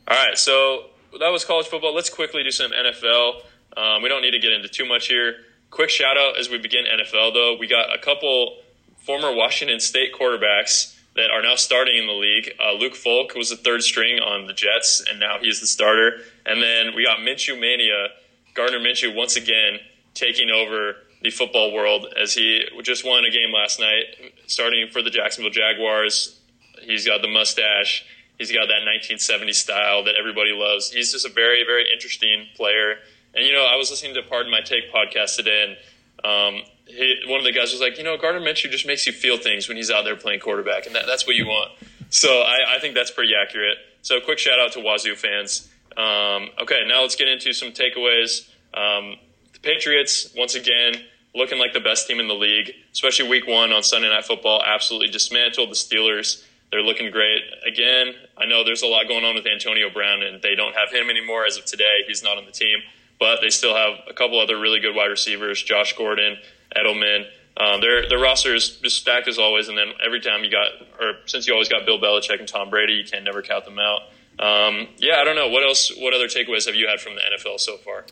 [0.09, 0.87] All right, so
[1.19, 1.95] that was college football.
[1.95, 3.43] Let's quickly do some NFL.
[3.77, 5.37] Um, we don't need to get into too much here.
[5.71, 7.57] Quick shout out as we begin NFL, though.
[7.59, 8.59] We got a couple
[8.99, 12.53] former Washington State quarterbacks that are now starting in the league.
[12.63, 16.19] Uh, Luke Falk was the third string on the Jets, and now he's the starter.
[16.47, 18.09] And then we got Minshew Mania,
[18.55, 19.79] Gardner Minshew once again
[20.15, 25.03] taking over the football world as he just won a game last night, starting for
[25.03, 26.39] the Jacksonville Jaguars.
[26.83, 28.05] He's got the mustache.
[28.39, 30.91] He's got that 1970s style that everybody loves.
[30.91, 32.97] He's just a very, very interesting player.
[33.35, 35.77] And you know, I was listening to Pardon My Take podcast today,
[36.23, 39.07] and um, he, one of the guys was like, you know, Gardner Minshew just makes
[39.07, 41.71] you feel things when he's out there playing quarterback, and that, that's what you want.
[42.11, 43.79] So I, I think that's pretty accurate.
[44.03, 45.69] So quick shout out to Wazoo fans.
[45.97, 48.49] Um, okay, now let's get into some takeaways.
[48.75, 49.17] Um,
[49.53, 50.95] the Patriots, once again,
[51.35, 54.63] looking like the best team in the league, especially week one on Sunday Night Football,
[54.67, 56.45] absolutely dismantled the Steelers.
[56.71, 57.43] They're looking great.
[57.67, 60.93] Again, I know there's a lot going on with Antonio Brown, and they don't have
[60.93, 62.05] him anymore as of today.
[62.07, 62.79] He's not on the team,
[63.21, 66.37] but they still have a couple other really good wide receivers Josh Gordon,
[66.75, 67.27] Edelman.
[67.57, 70.69] Um, their their roster is just stacked as always, and then every time you got,
[70.99, 73.79] or since you always got Bill Belichick and Tom Brady, you can never count them
[73.79, 74.01] out.
[74.39, 75.93] Um, yeah, I don't know what else.
[75.99, 78.07] What other takeaways have you had from the NFL so far?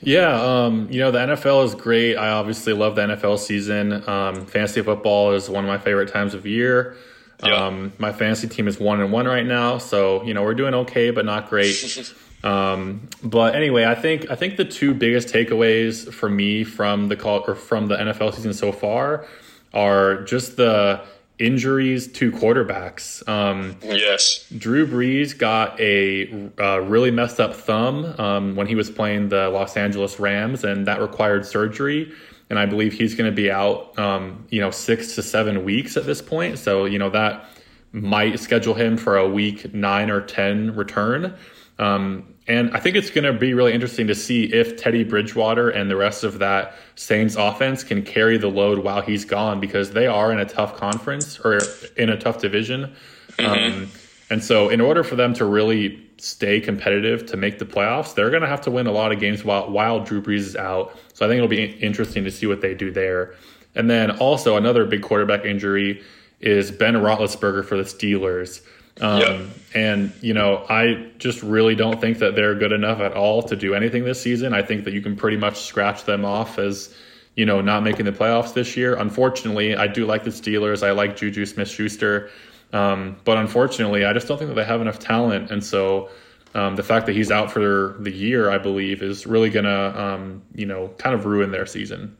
[0.00, 2.16] Yeah, um, you know the NFL is great.
[2.16, 4.06] I obviously love the NFL season.
[4.06, 6.96] Um, fantasy football is one of my favorite times of year.
[7.42, 7.66] Yeah.
[7.66, 10.74] Um, my fantasy team is one and one right now, so you know we're doing
[10.74, 11.74] okay, but not great.
[12.44, 17.16] um, but anyway, I think I think the two biggest takeaways for me from the
[17.16, 19.26] call or from the NFL season so far
[19.72, 21.02] are just the
[21.38, 23.26] injuries to quarterbacks.
[23.28, 24.46] Um, Yes.
[24.56, 29.48] Drew Brees got a uh, really messed up thumb um, when he was playing the
[29.48, 32.12] Los Angeles Rams, and that required surgery.
[32.50, 35.96] And I believe he's going to be out, um, you know, six to seven weeks
[35.96, 36.58] at this point.
[36.58, 37.44] So you know that
[37.92, 41.34] might schedule him for a week nine or ten return.
[41.82, 45.70] Um, and I think it's going to be really interesting to see if Teddy Bridgewater
[45.70, 49.90] and the rest of that Saints offense can carry the load while he's gone because
[49.90, 51.60] they are in a tough conference or
[51.96, 52.94] in a tough division.
[53.38, 53.88] Um,
[54.30, 58.30] and so, in order for them to really stay competitive to make the playoffs, they're
[58.30, 60.96] going to have to win a lot of games while, while Drew Brees is out.
[61.14, 63.34] So, I think it'll be interesting to see what they do there.
[63.74, 66.02] And then also, another big quarterback injury
[66.40, 68.62] is Ben Roethlisberger for the Steelers.
[69.02, 69.40] Um, Yep.
[69.74, 73.56] And, you know, I just really don't think that they're good enough at all to
[73.56, 74.52] do anything this season.
[74.52, 76.94] I think that you can pretty much scratch them off as,
[77.36, 78.94] you know, not making the playoffs this year.
[78.94, 80.86] Unfortunately, I do like the Steelers.
[80.86, 82.30] I like Juju Smith Schuster.
[82.74, 85.50] Um, but unfortunately, I just don't think that they have enough talent.
[85.50, 86.10] And so
[86.54, 90.00] um, the fact that he's out for the year, I believe, is really going to,
[90.00, 92.14] um, you know, kind of ruin their season.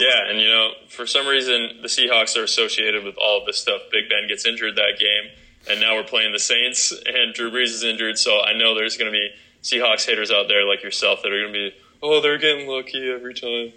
[0.00, 3.58] Yeah, and you know, for some reason, the Seahawks are associated with all of this
[3.58, 3.82] stuff.
[3.92, 5.30] Big Ben gets injured that game,
[5.68, 8.18] and now we're playing the Saints, and Drew Brees is injured.
[8.18, 9.30] So I know there's going to be
[9.62, 13.10] Seahawks haters out there like yourself that are going to be, oh, they're getting lucky
[13.10, 13.74] every time.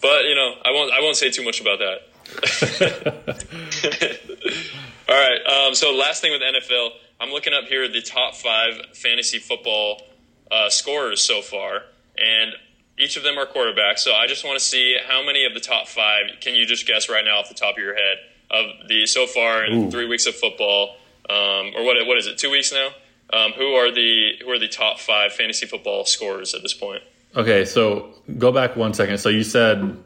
[0.00, 0.92] But you know, I won't.
[0.92, 2.00] I won't say too much about that.
[5.08, 5.46] All right.
[5.46, 10.02] Um, so last thing with NFL, I'm looking up here the top five fantasy football
[10.50, 11.82] uh, scorers so far,
[12.18, 12.52] and
[12.98, 13.98] each of them are quarterbacks.
[14.00, 16.86] So I just want to see how many of the top five can you just
[16.86, 18.18] guess right now off the top of your head
[18.50, 19.90] of the so far in Ooh.
[19.90, 20.96] three weeks of football,
[21.28, 21.96] um, or what?
[22.06, 22.38] What is it?
[22.38, 22.88] Two weeks now.
[23.32, 27.02] Um, who are the who are the top five fantasy football scorers at this point?
[27.34, 29.18] Okay, so go back one second.
[29.18, 29.96] So you said,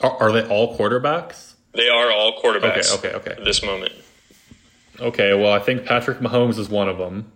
[0.00, 1.54] are, are they all quarterbacks?
[1.74, 2.96] They are all quarterbacks.
[2.96, 3.30] Okay, okay, okay.
[3.32, 3.92] At this moment,
[5.00, 7.30] Okay, well, I think Patrick Mahomes is one of them.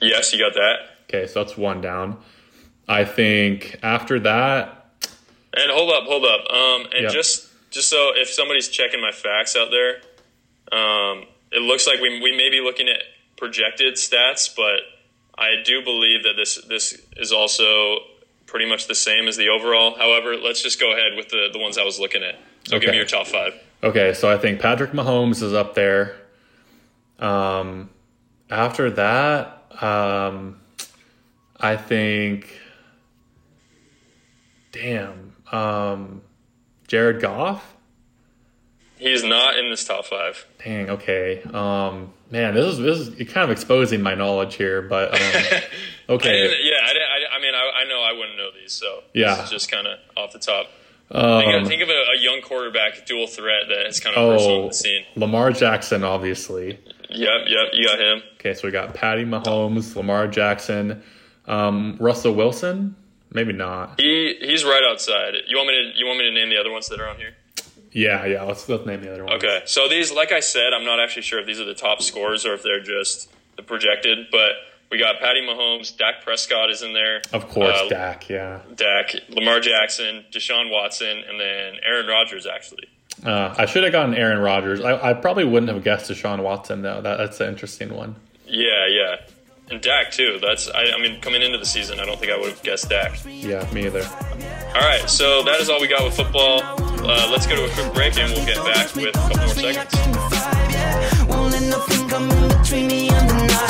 [0.00, 0.76] yes, you got that.
[1.08, 2.18] Okay, so that's one down.
[2.88, 4.74] I think after that,
[5.54, 6.50] And hold up, hold up.
[6.52, 7.08] Um, and Yeah.
[7.08, 10.00] just just so if somebody's checking my facts out there,
[10.72, 13.02] um, it looks like we we may be looking at
[13.36, 14.80] projected stats, but
[15.36, 17.98] I do believe that this this is also
[18.46, 19.94] pretty much the same as the overall.
[19.98, 22.36] However, let's just go ahead with the the ones I was looking at.
[22.68, 23.54] So give me your top five.
[23.82, 26.16] okay, so I think Patrick Mahomes is up there.
[27.18, 27.88] Um,
[28.50, 30.60] after that, um,
[31.60, 32.48] I think,
[34.72, 36.22] damn, um,
[36.86, 37.74] Jared Goff.
[38.98, 40.44] He's not in this top five.
[40.64, 40.90] Dang.
[40.90, 41.40] Okay.
[41.42, 45.20] Um, man, this is this is kind of exposing my knowledge here, but um,
[46.08, 46.32] okay.
[46.48, 49.36] didn't- yeah, I, I, I mean, I, I know I wouldn't know these, so Yeah.
[49.36, 50.66] this is just kind of off the top.
[51.10, 54.40] Think of, Um, think of a, a young quarterback dual threat that is kind of
[54.40, 55.04] oh, the scene.
[55.16, 56.78] Lamar Jackson, obviously.
[57.08, 58.22] Yep, yep, you got him.
[58.34, 61.02] Okay, so we got Patty Mahomes, Lamar Jackson,
[61.46, 62.94] um, Russell Wilson.
[63.32, 64.00] Maybe not.
[64.00, 65.34] He he's right outside.
[65.48, 67.16] You want me to you want me to name the other ones that are on
[67.16, 67.34] here?
[67.92, 68.42] Yeah, yeah.
[68.42, 69.34] Let's let's name the other one.
[69.34, 69.62] Okay.
[69.66, 72.44] So these, like I said, I'm not actually sure if these are the top scores
[72.46, 74.28] or if they're just the projected.
[74.30, 74.52] But
[74.90, 77.20] we got Patty Mahomes, Dak Prescott is in there.
[77.32, 78.28] Of course, Uh, Dak.
[78.30, 78.60] Yeah.
[78.74, 82.46] Dak, Lamar Jackson, Deshaun Watson, and then Aaron Rodgers.
[82.46, 82.88] Actually,
[83.24, 84.80] Uh, I should have gotten Aaron Rodgers.
[84.80, 87.00] I, I probably wouldn't have guessed Deshaun Watson though.
[87.02, 88.16] That, that's an interesting one.
[88.46, 89.16] yeah, yeah,
[89.70, 90.38] and Dak too.
[90.40, 92.88] That's I, I mean, coming into the season, I don't think I would have guessed
[92.88, 93.18] Dak.
[93.26, 94.02] Yeah, me either.
[94.74, 96.62] All right, so that is all we got with football.
[96.62, 99.48] Uh, let's go to a quick break and we'll get back with a couple more
[99.48, 99.94] seconds.
[101.28, 103.68] Won't let nothing come in between me and the night.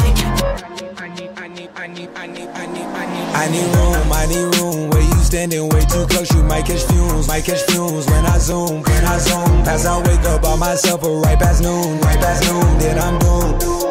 [1.01, 3.35] I need, I need, I need, I need, I need, I need.
[3.35, 4.91] I need room, I need room.
[4.91, 8.39] Where you standing way too close, you might catch fumes, might catch fumes when I
[8.39, 9.61] zoom, when I zoom.
[9.69, 13.19] As I wake up by myself, or right past noon, right past noon, then I'm
[13.19, 13.88] doomed.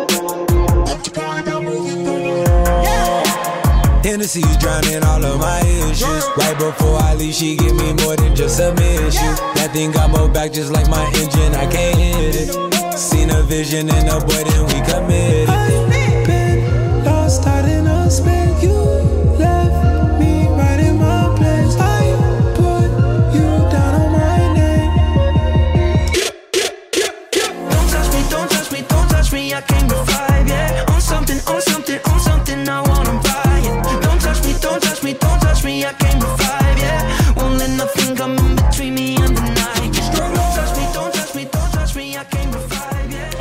[4.17, 6.25] Hennessy's drowning all of my issues.
[6.37, 9.35] Right before I leave, she give me more than just a mission.
[9.53, 12.97] That thing got more back just like my engine, I can't hit it.
[12.97, 15.56] Seen a vision in a boy, then we committed.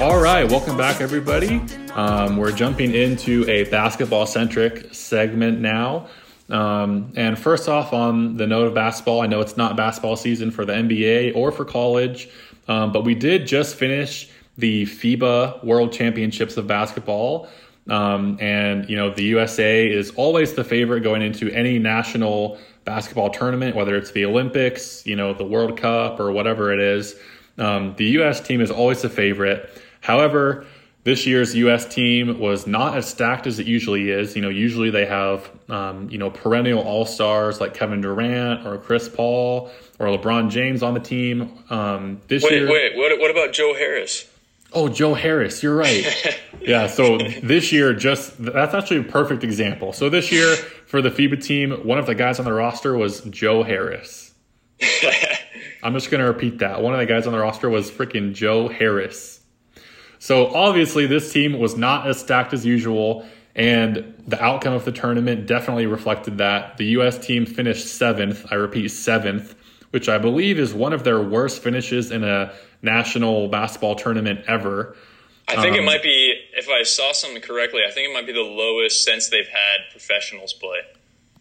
[0.07, 1.61] All right, welcome back, everybody.
[1.95, 6.07] Um, we're jumping into a basketball centric segment now.
[6.49, 10.53] Um, and first off, on the note of basketball, I know it's not basketball season
[10.53, 12.29] for the NBA or for college,
[12.69, 17.49] um, but we did just finish the FIBA World Championships of basketball.
[17.90, 23.31] Um, and, you know, the USA is always the favorite going into any national basketball
[23.31, 27.16] tournament, whether it's the Olympics, you know, the World Cup, or whatever it is.
[27.59, 28.40] Um, the U.S.
[28.40, 29.69] team is always the favorite.
[30.07, 30.64] However,
[31.03, 31.85] this year's U.S.
[31.85, 34.37] team was not as stacked as it usually is.
[34.37, 38.79] You know, usually they have, um, you know, perennial all stars like Kevin Durant or
[38.79, 41.59] Chris Paul or LeBron James on the team.
[41.71, 42.97] Um, this Wait, year, wait.
[42.97, 44.31] What, what about Joe Harris?
[44.73, 46.07] Oh, Joe Harris, you're right.
[46.61, 49.92] yeah, so this year, just that's actually a perfect example.
[49.92, 53.23] So this year, for the FIBA team, one of the guys on the roster was
[53.23, 54.35] Joe Harris.
[55.83, 56.81] I'm just going to repeat that.
[56.81, 59.36] One of the guys on the roster was freaking Joe Harris.
[60.19, 64.93] So obviously, this team was not as stacked as usual, and the outcome of the
[64.93, 66.77] tournament definitely reflected that.
[66.77, 67.19] The U.S.
[67.19, 69.55] team finished seventh, I repeat, seventh,
[69.91, 72.53] which I believe is one of their worst finishes in a
[72.83, 74.97] national basketball tournament ever.
[75.49, 78.27] I think it Um, might be, if I saw something correctly, I think it might
[78.27, 80.81] be the lowest since they've had professionals play.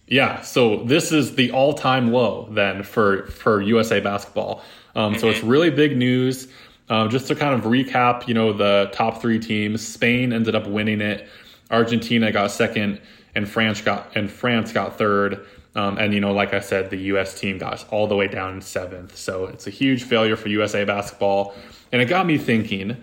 [0.07, 4.63] Yeah, so this is the all-time low then for for USA basketball.
[4.95, 6.47] Um, So it's really big news.
[6.87, 10.67] Um, just to kind of recap, you know, the top three teams: Spain ended up
[10.67, 11.27] winning it,
[11.71, 13.01] Argentina got second,
[13.33, 15.45] and France got and France got third.
[15.75, 17.37] Um, and you know, like I said, the U.S.
[17.37, 19.17] team got all the way down seventh.
[19.17, 21.53] So it's a huge failure for USA basketball,
[21.91, 22.97] and it got me thinking.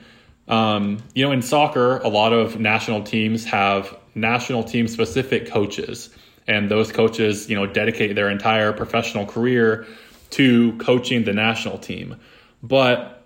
[0.49, 6.11] Um, you know, in soccer, a lot of national teams have national team specific coaches,
[6.47, 9.87] and those coaches, you know, dedicate their entire professional career
[10.31, 12.17] to coaching the national team.
[12.63, 13.22] But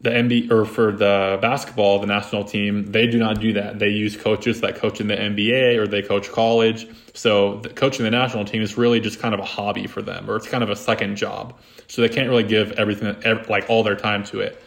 [0.00, 3.80] the NBA or for the basketball, the national team, they do not do that.
[3.80, 6.86] They use coaches that coach in the NBA or they coach college.
[7.14, 10.30] So the, coaching the national team is really just kind of a hobby for them,
[10.30, 11.58] or it's kind of a second job.
[11.88, 13.16] So they can't really give everything,
[13.48, 14.62] like all their time to it.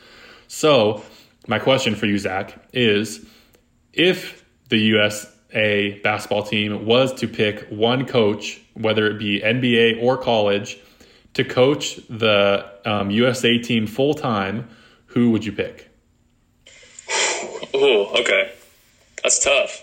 [0.48, 1.02] So
[1.48, 3.26] my question for you, Zack, is
[3.94, 10.17] if the USA basketball team was to pick one coach, whether it be NBA or
[10.17, 10.78] college,
[11.36, 14.67] to coach the um, USA team full time,
[15.13, 15.89] who would you pick?
[17.76, 18.54] Ooh, okay.
[19.24, 19.82] That's tough.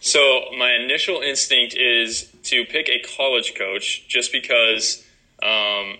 [0.00, 5.04] So my initial instinct is to pick a college coach just because
[5.42, 5.96] um,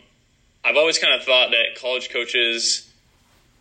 [0.65, 2.89] I've always kind of thought that college coaches,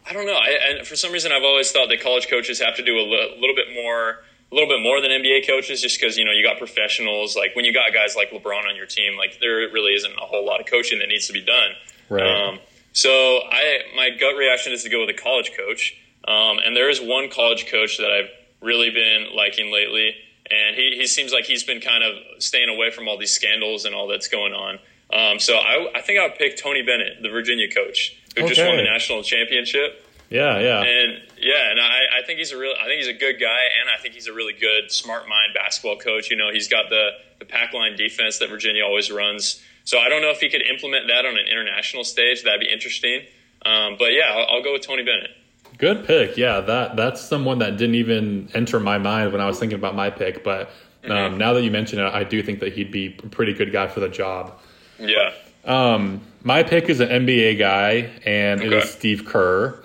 [0.07, 2.75] I don't know, I, and for some reason I've always thought that college coaches have
[2.77, 5.99] to do a li- little bit more, a little bit more than NBA coaches, just
[5.99, 7.35] because you know you got professionals.
[7.35, 10.25] Like when you got guys like LeBron on your team, like there really isn't a
[10.25, 11.71] whole lot of coaching that needs to be done.
[12.09, 12.23] Right.
[12.23, 12.59] Um,
[12.97, 15.95] so I, my gut reaction is to go with a college coach.
[16.27, 18.29] Um, and there is one college coach that I've
[18.59, 20.15] really been liking lately,
[20.49, 23.85] and he, he seems like he's been kind of staying away from all these scandals
[23.85, 24.79] and all that's going on.
[25.13, 28.59] Um, so I, I think I would pick Tony Bennett, the Virginia coach, who just
[28.59, 30.03] won the national championship.
[30.29, 30.81] Yeah, yeah.
[30.81, 33.61] And yeah, and I, I think he's a real, I think he's a good guy,
[33.79, 36.31] and I think he's a really good, smart mind basketball coach.
[36.31, 39.61] You know, he's got the the pack line defense that Virginia always runs.
[39.87, 42.43] So I don't know if he could implement that on an international stage.
[42.43, 43.21] That'd be interesting.
[43.65, 45.29] Um, but yeah, I'll, I'll go with Tony Bennett.
[45.77, 46.35] Good pick.
[46.35, 49.95] Yeah, that that's someone that didn't even enter my mind when I was thinking about
[49.95, 50.43] my pick.
[50.43, 50.71] But
[51.07, 53.71] um, now that you mention it, I do think that he'd be a pretty good
[53.71, 54.59] guy for the job.
[54.99, 55.31] Yeah.
[55.63, 58.77] Um, my pick is an NBA guy, and it Okay.
[58.85, 59.81] is Steve Kerr.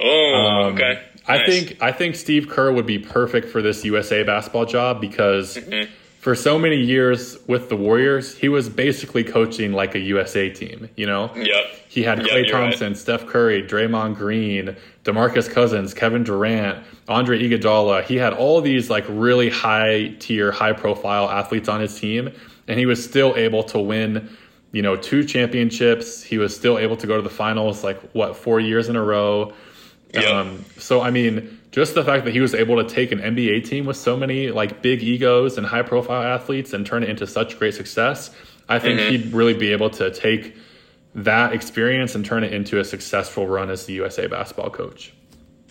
[0.00, 0.34] Oh,
[0.66, 1.02] Um, okay.
[1.26, 5.56] I think I think Steve Kerr would be perfect for this USA basketball job because
[5.56, 5.90] Mm-hmm.
[6.26, 10.88] For so many years with the Warriors, he was basically coaching like a USA team.
[10.96, 11.64] You know, Yep.
[11.88, 12.70] he had Yep, Clay you're right.
[12.72, 14.74] Thompson, Steph Curry, Draymond Green,
[15.04, 18.02] DeMarcus Cousins, Kevin Durant, Andre Iguodala.
[18.02, 22.32] He had all these like really high tier, high profile athletes on his team,
[22.66, 24.28] and he was still able to win.
[24.72, 26.24] You know, two championships.
[26.24, 29.02] He was still able to go to the finals like what four years in a
[29.04, 29.52] row.
[30.22, 30.32] Yep.
[30.32, 33.66] Um, so I mean, just the fact that he was able to take an NBA
[33.66, 37.26] team with so many like big egos and high profile athletes and turn it into
[37.26, 38.30] such great success,
[38.68, 40.56] I think he'd really be able to take
[41.14, 45.12] that experience and turn it into a successful run as the USA basketball coach.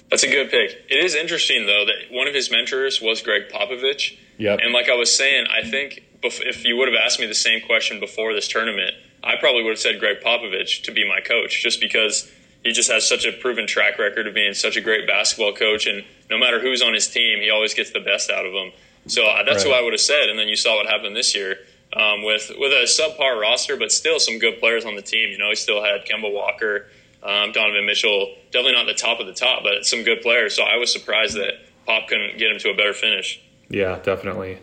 [0.10, 0.72] That's a good pick.
[0.89, 4.18] It is interesting though that one of his mentors was Gregg Popovich.
[4.38, 4.60] Yep.
[4.62, 7.62] And like I was saying, I think if you would have asked me the same
[7.66, 8.91] question before this tournament,
[9.24, 12.32] I probably would have said Gregg Popovich to be my coach, just because
[12.66, 15.86] he just has such a proven track record of being such a great basketball coach,
[15.88, 18.72] and no matter who's on his team, he always gets the best out of them.
[19.07, 19.72] So uh, that's Right.
[19.72, 20.30] who I would have said.
[20.30, 21.59] And then you saw what happened this year
[21.95, 25.30] um, with with a subpar roster, but still some good players on the team.
[25.30, 26.88] You know, he still had Kemba Walker,
[27.22, 30.55] um, Donovan Mitchell, definitely not the top of the top, but some good players.
[30.55, 31.53] So I was surprised that
[31.86, 33.39] Pop couldn't get him to a better finish.
[33.70, 34.57] Yeah, definitely.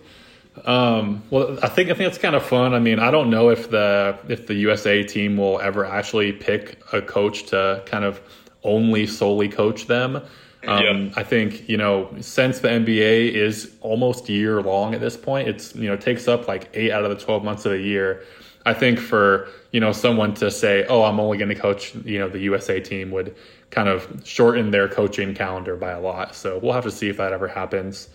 [0.64, 2.74] Um, well, I think I think it's kind of fun.
[2.74, 6.78] I mean, I don't know if the if the USA team will ever actually pick
[6.92, 8.20] a coach to kind of
[8.62, 10.16] only solely coach them.
[10.16, 11.10] Um, Yeah.
[11.16, 15.74] I think you know since the NBA is almost year long at this point, it's
[15.74, 18.22] you know takes up like eight out of the twelve months of the year.
[18.64, 22.18] I think for you know someone to say, "Oh, I'm only going to coach," you
[22.18, 23.34] know, the USA team would
[23.70, 26.34] kind of shorten their coaching calendar by a lot.
[26.36, 28.08] So we'll have to see if that ever happens.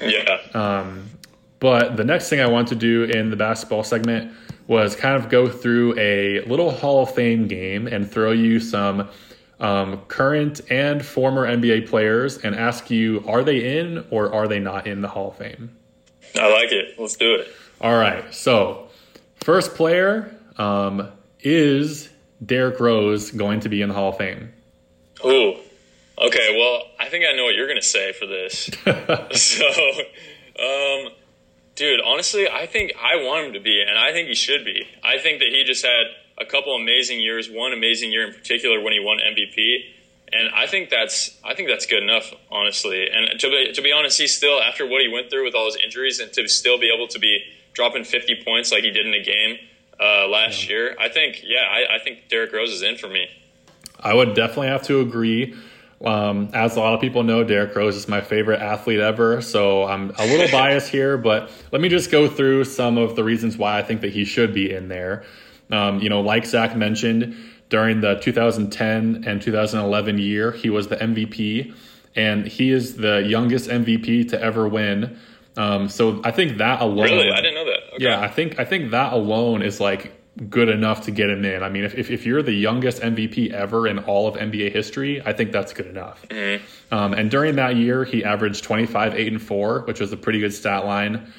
[0.00, 0.38] Yeah.
[1.62, 4.32] But the next thing I want to do in the basketball segment
[4.66, 9.08] was kind of go through a little Hall of Fame game and throw you some
[9.60, 14.58] um, current and former NBA players and ask you, are they in or are they
[14.58, 15.70] not in the Hall of Fame?
[16.34, 16.98] I like it.
[16.98, 17.46] Let's do it.
[17.80, 18.34] All right.
[18.34, 18.88] So,
[19.44, 22.08] first player um, is
[22.44, 24.52] Derrick Rose going to be in the Hall of Fame?
[25.24, 25.54] Ooh.
[26.18, 28.68] Okay, well, I think I know what you're going to say for this.
[29.40, 29.64] so,
[30.58, 31.12] um,
[31.74, 34.86] dude, honestly, I think I want him to be, and I think he should be.
[35.02, 36.06] I think that he just had
[36.38, 39.84] a couple amazing years, one amazing year in particular when he won MVP.
[40.34, 43.06] And I think that's I think that's good enough, honestly.
[43.06, 45.66] And to be, to be honest, he's still after what he went through with all
[45.66, 47.44] his injuries, and to still be able to be
[47.74, 49.58] dropping 50 points like he did in a game
[50.00, 50.96] uh, last year.
[51.00, 53.28] I think, yeah, I, I think Derrick Rose is in for me.
[54.00, 55.54] I would definitely have to agree.
[56.04, 59.84] Um, as a lot of people know, Derrick Rose is my favorite athlete ever, so
[59.84, 63.56] I'm a little biased here, but let me just go through some of the reasons
[63.56, 65.24] why I think that he should be in there.
[65.70, 67.36] Um, you know, like Zack mentioned,
[67.68, 71.72] during the 2010 and 2011 year, he was the MVP,
[72.14, 75.16] and he is the youngest MVP to ever win.
[75.56, 77.94] Um, so I think that alone, Really, I didn't know that.
[77.94, 78.04] Okay.
[78.04, 80.12] yeah, I think I think that alone is like
[80.48, 81.62] good enough to get him in.
[81.62, 85.20] I mean, if, if, if you're the youngest MVP ever in all of NBA history,
[85.24, 86.24] I think that's good enough.
[86.90, 90.40] Um, and during that year, he averaged 25, 8, and 4, which was a pretty
[90.40, 91.32] good stat line.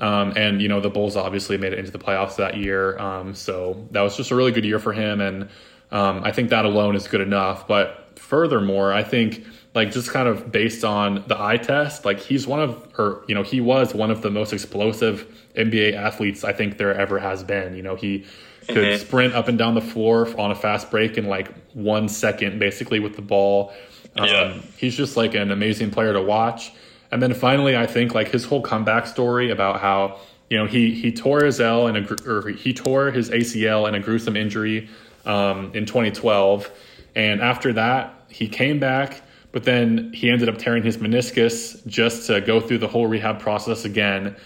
[0.00, 2.98] Um, and, you know, the Bulls obviously made it into the playoffs that year.
[2.98, 5.20] Um, so that was just a really good year for him.
[5.20, 5.48] And
[5.92, 7.68] um, I think that alone is good enough.
[7.68, 9.44] But furthermore, I think,
[9.74, 13.34] like, just kind of based on the eye test, like, he's one of, or, you
[13.34, 17.42] know, he was one of the most explosive NBA athletes I think there ever has
[17.44, 17.76] been.
[17.76, 18.26] You know, he
[18.68, 22.58] could sprint up and down the floor on a fast break in like one second,
[22.58, 23.72] basically, with the ball.
[24.16, 24.54] Um, Yeah.
[24.76, 26.72] He's just like an amazing player to watch.
[27.10, 30.94] And then finally, I think like his whole comeback story about how you know he
[30.94, 34.88] he tore his L and a or he tore his ACL in a gruesome injury
[35.26, 36.70] um, in 2012,
[37.16, 42.26] and after that he came back, but then he ended up tearing his meniscus just
[42.28, 44.36] to go through the whole rehab process again.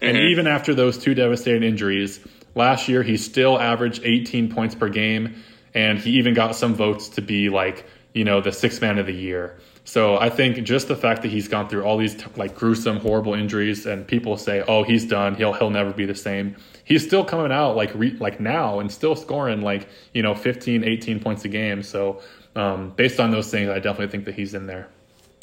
[0.00, 0.26] And mm-hmm.
[0.26, 2.20] even after those two devastating injuries,
[2.54, 5.42] last year he still averaged 18 points per game,
[5.74, 9.06] and he even got some votes to be like you know the sixth man of
[9.06, 9.58] the year.
[9.84, 13.34] So I think just the fact that he's gone through all these like gruesome, horrible
[13.34, 15.34] injuries, and people say, "Oh, he's done.
[15.34, 18.90] He'll he'll never be the same." He's still coming out like re, like now and
[18.90, 21.82] still scoring like you know 15, 18 points a game.
[21.82, 22.20] So
[22.56, 24.88] um, based on those things, I definitely think that he's in there.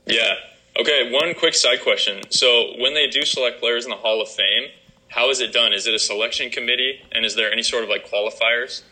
[0.05, 0.33] Yeah.
[0.79, 2.21] Okay, one quick side question.
[2.29, 4.69] So, when they do select players in the Hall of Fame,
[5.09, 5.73] how is it done?
[5.73, 8.83] Is it a selection committee, and is there any sort of like qualifiers?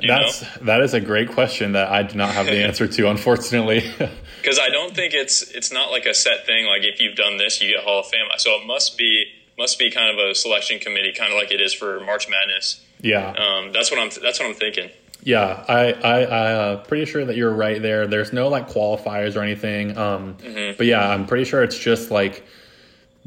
[0.00, 0.48] You That's know?
[0.66, 3.90] that is a great question that I do not have the answer to, unfortunately.
[4.44, 6.66] Because I don't think it's it's not like a set thing.
[6.66, 8.26] Like if you've done this, you get Hall of Fame.
[8.36, 9.24] So it must be
[9.56, 12.84] must be kind of a selection committee, kind of like it is for March Madness.
[13.00, 14.90] yeah, Um, that's what I'm that's what I'm thinking.
[15.22, 18.06] Yeah, I I I uh, pretty sure that you're right there.
[18.06, 19.96] There's no like qualifiers or anything.
[19.96, 20.36] Um,
[20.76, 22.44] but yeah, I'm pretty sure it's just like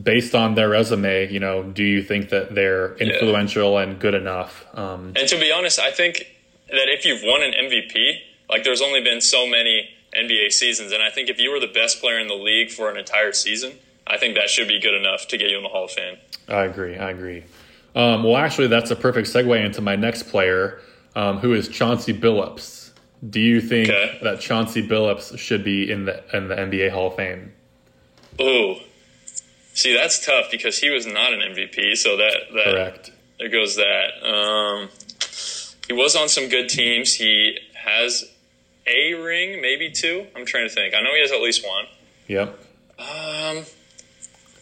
[0.02, 1.32] based on their resume.
[1.32, 4.66] You know, do you think that they're influential and good enough?
[4.76, 6.28] Um, And to be honest, I think
[6.70, 8.20] that if you've won an MVP,
[8.50, 11.68] like there's only been so many NBA seasons, and I think if you were the
[11.74, 13.74] best player in the league for an entire season,
[14.06, 16.18] I think that should be good enough to get you in the Hall of Fame.
[16.48, 16.96] I agree.
[16.96, 17.44] I agree.
[17.96, 20.80] Um, well, actually, that's a perfect segue into my next player,
[21.18, 22.92] um, who is Chauncey Billups.
[23.28, 24.20] Do you think Okay.
[24.22, 27.52] that Chauncey Billups should be in the in the NBA Hall of Fame?
[28.40, 28.76] Oh,
[29.74, 31.96] see, that's tough because he was not an MVP.
[31.98, 33.12] So that that Correct.
[33.40, 34.24] there goes that.
[34.24, 34.90] Um,
[35.88, 37.14] he was on some good teams.
[37.16, 38.24] He has
[38.86, 40.28] a ring, maybe two.
[40.36, 40.94] I'm trying to think.
[40.94, 41.86] I know he has at least one.
[42.28, 42.60] Yep.
[43.00, 43.64] Um,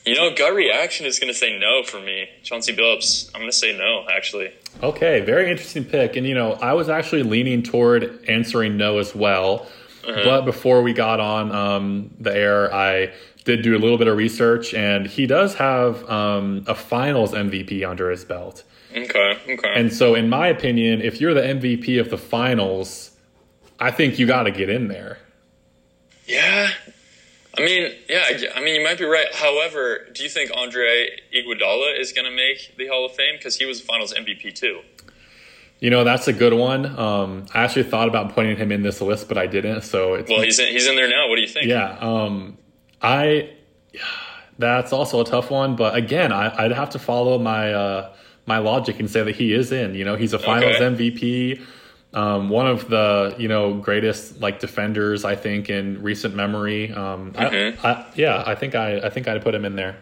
[0.06, 2.30] you know, gut reaction is going to say no for me.
[2.44, 3.30] Chauncey Billups.
[3.34, 4.52] I'm going to say no, actually.
[4.84, 6.16] Okay, very interesting pick.
[6.16, 9.68] And you know, I was actually leaning toward answering no as well.
[10.06, 13.12] But before we got on um, the air, I
[13.44, 17.88] did do a little bit of research, and he does have um, a Finals MVP
[17.88, 18.64] under his belt.
[18.96, 19.74] Okay, okay.
[19.76, 23.12] And so, in my opinion, if you're the MVP of the Finals,
[23.80, 25.18] I think you got to get in there.
[26.28, 26.70] yeah,
[27.58, 28.24] I mean, yeah,
[28.56, 29.34] I- mean, you might be right.
[29.34, 33.56] However, do you think Andre Iguodala is going to make the Hall of Fame because
[33.58, 34.82] he was a Finals MVP too?
[35.80, 36.98] You know, that's a good one.
[36.98, 39.82] Um, I actually thought about putting him in this list, but I didn't.
[39.82, 41.28] So it's Well, he's in, he's in there now.
[41.30, 41.68] What do you think?
[41.68, 42.58] Yeah, um,
[43.02, 43.50] I.
[44.58, 48.14] That's also a tough one, but again, I, I'd have to follow my uh,
[48.46, 49.96] my logic and say that he is in.
[49.96, 51.12] You know, he's a Finals Okay.
[51.12, 51.62] MVP,
[52.16, 56.92] um, one of the you know greatest like defenders I think in recent memory.
[56.92, 57.78] Um, Mhm.
[57.84, 59.98] I, I, yeah, I think I I think I'd put him in there.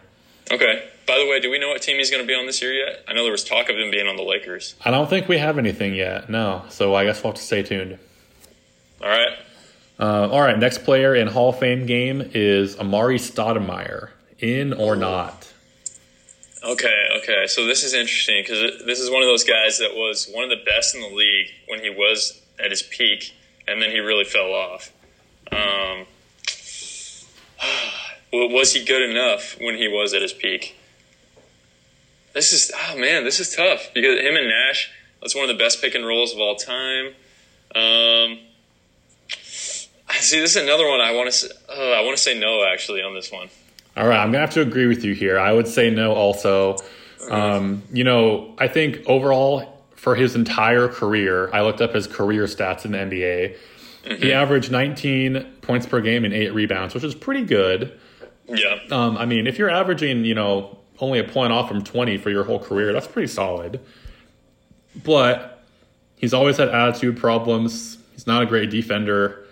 [0.50, 0.88] Okay.
[1.06, 2.72] By the way, do we know what team he's going to be on this year
[2.72, 3.04] yet?
[3.06, 4.74] I know there was talk of him being on the Lakers.
[4.82, 6.30] I don't think we have anything yet.
[6.30, 7.98] No, so I guess we'll have to stay tuned.
[9.02, 9.36] All right.
[10.00, 14.08] Uh, all right, next player in Hall of Fame game is Amar'e Stoudemire.
[14.40, 15.52] In or not?
[16.64, 17.46] Okay, okay.
[17.46, 20.50] So this is interesting because this is one of those guys that was one of
[20.50, 23.34] the best in the league when he was at his peak,
[23.68, 24.90] and then he really fell off.
[25.52, 26.06] Um,
[28.32, 30.74] was he good enough when he was at his peak?
[32.32, 34.90] This is oh man, this is tough because him and Nash.
[35.20, 37.08] That's one of the best pick and rolls of all time.
[37.74, 38.38] Um,
[39.38, 41.54] see, this is another one I want to.
[41.68, 43.50] Uh, I want to say no actually on this one.
[43.96, 45.38] All right, I'm gonna have to agree with you here.
[45.38, 46.12] I would say no.
[46.14, 46.76] Also,
[47.30, 52.44] um, you know, I think overall for his entire career, I looked up his career
[52.44, 53.56] stats in the NBA.
[54.18, 57.98] He averaged 19 points per game and eight rebounds, which is pretty good.
[58.46, 58.78] Yeah.
[58.90, 62.28] Um, I mean, if you're averaging, you know, only a point off from 20 for
[62.28, 63.80] your whole career, that's pretty solid.
[65.02, 65.64] But
[66.16, 67.98] he's always had attitude problems.
[68.12, 69.46] He's not a great defender.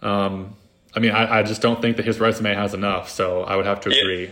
[0.00, 0.54] Um,
[0.98, 3.08] I mean, I, I just don't think that his resume has enough.
[3.08, 4.00] So I would have to Yeah.
[4.02, 4.30] agree.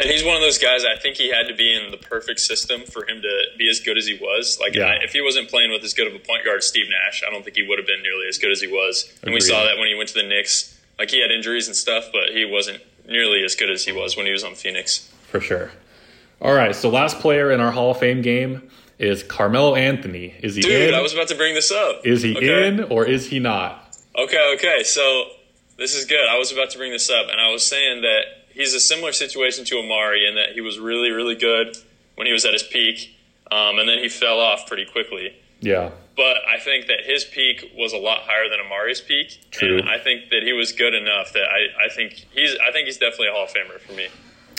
[0.00, 0.84] And he's one of those guys.
[0.84, 3.78] I think he had to be in the perfect system for him to be as
[3.78, 4.58] good as he was.
[4.60, 4.98] Like, Yeah.
[5.00, 7.30] if he wasn't playing with as good of a point guard as Steve Nash, I
[7.30, 9.12] don't think he would have been nearly as good as he was.
[9.22, 10.76] And we saw that when he went to the Knicks.
[10.98, 14.16] Like, he had injuries and stuff, but he wasn't nearly as good as he was
[14.16, 15.08] when he was on Phoenix.
[15.30, 15.70] For sure.
[16.40, 20.34] All right, so last player in our Hall of Fame game is Carmelo Anthony.
[20.42, 20.94] Is he Dude, in?
[20.94, 22.04] I was about to bring this up.
[22.04, 22.66] is he Okay.
[22.68, 23.94] in or is he not?
[24.16, 24.82] Okay, okay.
[24.82, 25.26] So
[25.78, 26.26] this is good.
[26.28, 29.12] I was about to bring this up, and I was saying that he's a similar
[29.12, 31.76] situation to Amar'e in that he was really, really good
[32.16, 33.14] when he was at his peak,
[33.50, 35.34] um, and then he fell off pretty quickly.
[35.60, 35.90] Yeah.
[36.16, 39.78] But I think that his peak was a lot higher than Amar'e's peak, True.
[39.78, 42.86] and I think that he was good enough that I, I think he's I think
[42.86, 44.08] he's definitely a Hall of Famer for me.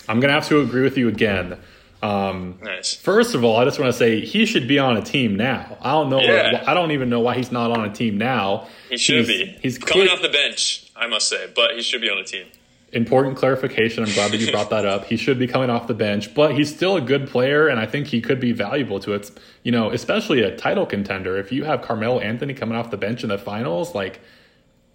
[0.09, 1.57] I'm going to have to agree with you again.
[2.01, 2.93] Um, Nice.
[2.95, 5.77] first of all, I just want to say he should be on a team now.
[5.81, 6.19] I don't know.
[6.19, 6.61] Yeah.
[6.67, 8.67] I don't even know why he's not on a team now.
[8.89, 9.57] He should He's- be.
[9.61, 12.23] He's coming clear- off the bench, I must say, but he should be on a
[12.23, 12.47] team.
[12.91, 14.03] important clarification.
[14.03, 15.05] I'm glad that you brought that up.
[15.05, 17.87] He should be coming off the bench, but he's still a good player, and I
[17.87, 19.31] think he could be valuable to it.
[19.63, 21.37] You know, especially a title contender.
[21.37, 24.19] If you have Carmelo Anthony coming off the bench in the finals, like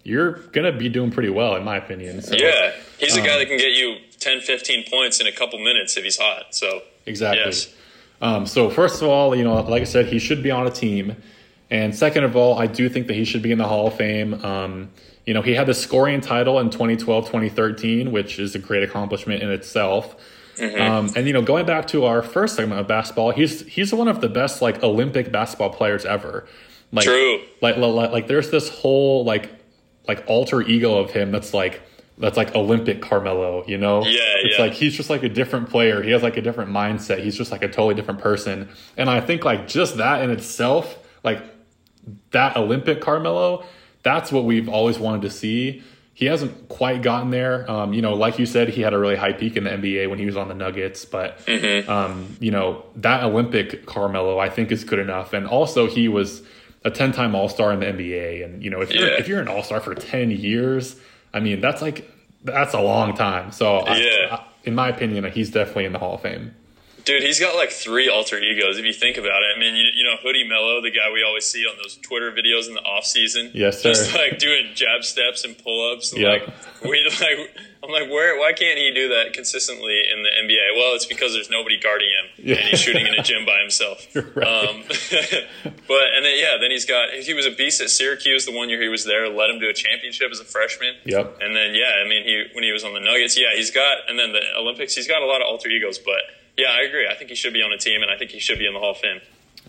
[0.03, 2.21] you're gonna be doing pretty well, in my opinion.
[2.21, 5.31] So, Yeah, he's a guy Um, that can get you 10, 15 points in a
[5.33, 6.55] couple minutes if he's hot.
[6.55, 7.43] So exactly.
[7.45, 7.73] Yes.
[8.21, 10.71] Um, so first of all, you know, like I said, he should be on a
[10.71, 11.17] team,
[11.69, 13.95] and second of all, I do think that he should be in the Hall of
[13.95, 14.33] Fame.
[14.43, 14.89] Um,
[15.29, 19.43] you know, he had the scoring title in 2012, 2013, which is a great accomplishment
[19.43, 20.15] in itself.
[20.55, 20.81] Mm-hmm.
[20.81, 24.07] Um, and you know, going back to our first segment of basketball, he's he's one
[24.07, 26.47] of the best like Olympic basketball players ever.
[26.91, 27.41] Like, True.
[27.61, 29.51] Like, like, like, there's this whole like
[30.07, 31.83] like alter ego of him that's like
[32.17, 33.63] that's like Olympic Carmelo.
[33.67, 34.03] You know?
[34.03, 34.65] Yeah, It's yeah.
[34.65, 36.01] like he's just like a different player.
[36.01, 37.23] He has like a different mindset.
[37.23, 38.67] He's just like a totally different person.
[38.97, 41.43] And I think like just that in itself, like
[42.31, 43.63] that Olympic Carmelo,
[44.03, 45.83] that's what we've always wanted to see.
[46.13, 47.69] He hasn't quite gotten there.
[47.71, 50.09] Um, you know, like you said, he had a really high peak in the NBA
[50.09, 51.05] when he was on the Nuggets.
[51.05, 51.39] But
[51.87, 55.31] um, you know, that Olympic Carmelo, I think, is good enough.
[55.33, 56.41] And also, he was
[56.83, 58.43] a ten-time All Star in the NBA.
[58.43, 59.17] And you know, if you're Yeah.
[59.19, 60.97] if you're an All Star for ten years,
[61.33, 62.09] I mean, that's like
[62.43, 63.51] that's a long time.
[63.51, 66.53] So, I- I, in my opinion, he's definitely in the Hall of Fame.
[67.09, 69.55] Dude, he's got like three alter egos if you think about it.
[69.55, 72.31] I mean, you, you know, Hoodie Melo, the guy we always see on those Twitter
[72.31, 73.49] videos in the off season.
[73.55, 73.89] Yes, sir.
[73.89, 76.13] Just like doing jab steps and pull ups.
[76.15, 76.41] Yep.
[76.47, 80.77] Like we like I'm like, where why can't he do that consistently in the NBA?
[80.77, 82.55] Well, it's because there's nobody guarding him Yeah.
[82.57, 84.05] and he's shooting in a gym by himself.
[84.35, 84.45] Right.
[84.47, 84.83] Um,
[85.87, 88.69] but and then yeah, then he's got he was a beast at Syracuse the one
[88.69, 90.93] year he was there, led him to a championship as a freshman.
[91.05, 91.39] Yep.
[91.41, 94.07] And then yeah, I mean he when he was on the Nuggets, yeah, he's got
[94.09, 96.21] and then the Olympics, he's got a lot of alter egos, but
[96.59, 97.07] yeah, I agree.
[97.09, 98.73] I think he should be on a team and I think he should be in
[98.73, 99.21] the Hall of Fame.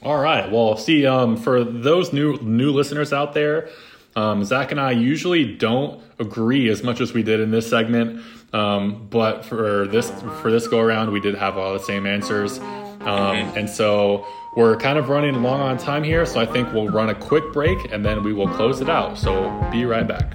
[0.03, 0.51] All right.
[0.51, 3.68] Well, see, um, for those new new listeners out there,
[4.16, 8.22] um, Zack and I usually don't agree as much as we did in this segment.
[8.53, 10.11] Um, but for this
[10.43, 14.26] for this go around, we did have all the same answers, um, and so
[14.57, 16.26] we're kind of running long on time here.
[16.26, 19.16] So I think we'll run a quick break and then we will close it out.
[19.16, 20.34] So be right back.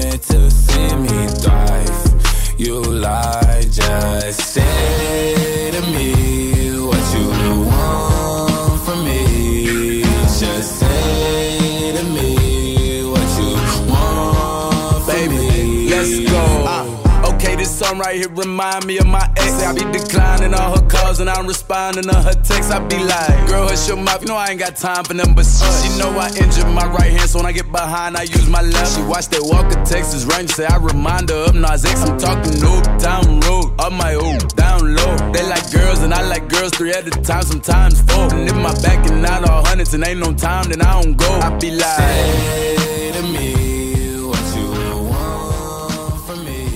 [18.11, 19.63] right here remind me of my ex.
[19.63, 22.71] I be declining all her calls and I'm responding to her texts.
[22.71, 24.21] I be like, girl, hush your mouth.
[24.21, 25.71] You know I ain't got time for them, but shit.
[25.81, 28.61] She know I injured my right hand, so when I get behind, I use my
[28.61, 28.95] left.
[28.95, 32.03] She watch that Walker Texas Ranger, say I remind her of Nas X.
[32.03, 35.15] I'm talking no down road, up my own down low.
[35.31, 38.33] They like girls and I like girls three at a time, sometimes four.
[38.33, 41.15] And if my back and not all hundreds and ain't no time, then I don't
[41.15, 41.31] go.
[41.39, 42.90] I be like,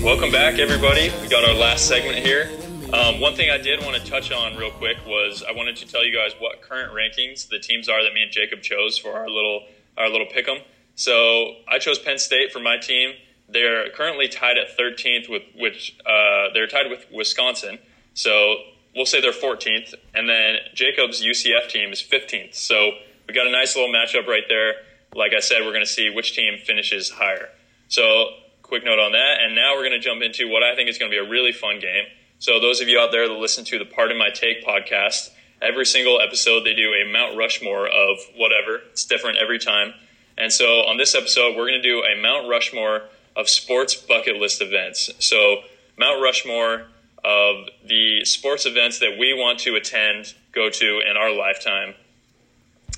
[0.05, 1.09] Welcome back, everybody.
[1.19, 2.51] We got our last segment here.
[2.93, 5.87] Um, one thing I did want to touch on real quick was I wanted to
[5.87, 9.13] tell you guys what current rankings the teams are that me and Jacob chose for
[9.13, 9.65] our little
[9.97, 10.61] our little pick'em.
[10.93, 13.13] So I chose Penn State for my team.
[13.49, 17.79] They're currently tied at 13th with which uh, they're tied with Wisconsin.
[18.13, 18.57] So
[18.95, 22.53] we'll say they're 14th, and then Jacob's UCF team is 15th.
[22.53, 22.91] So
[23.27, 24.75] we got a nice little matchup right there.
[25.15, 27.49] Like I said, we're going to see which team finishes higher.
[27.87, 28.29] So
[28.65, 29.37] quick note on that.
[29.41, 31.29] And now we're going to jump into what I think is going to be a
[31.29, 32.05] really fun game.
[32.39, 35.29] So those of you out there that listen to the Pardon My Take podcast,
[35.61, 38.81] every single episode they do a Mount Rushmore of whatever.
[38.91, 39.93] It's different every time.
[40.37, 43.03] And so on this episode, we're going to do a Mount Rushmore
[43.35, 45.11] of sports bucket list events.
[45.19, 45.61] So
[45.97, 46.87] Mount Rushmore
[47.23, 51.93] of the sports events that we want to attend, go to in our lifetime.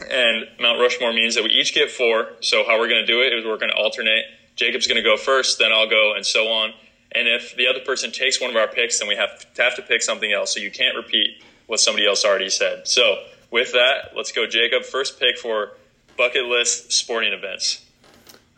[0.10, 2.30] And Mount Rushmore means that we each get four.
[2.42, 4.26] So how we're going to do it is we're going to alternate.
[4.58, 6.74] Jacob's going to go first, then I'll go, and so on.
[7.14, 9.76] And if the other person takes one of our picks, then we have to have
[9.78, 10.54] to pick something else.
[10.54, 12.88] So you can't repeat what somebody else already said.
[12.88, 14.84] So with that, let's go, Jacob.
[14.84, 15.72] First pick for
[16.18, 17.86] bucket list sporting events.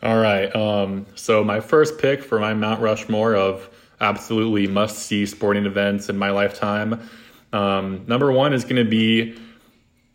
[0.02, 0.54] All right.
[0.56, 3.70] Um, so my first pick for my Mount Rushmore of
[4.02, 7.10] absolutely must see sporting events in my lifetime.
[7.52, 9.38] Um, number one is going to be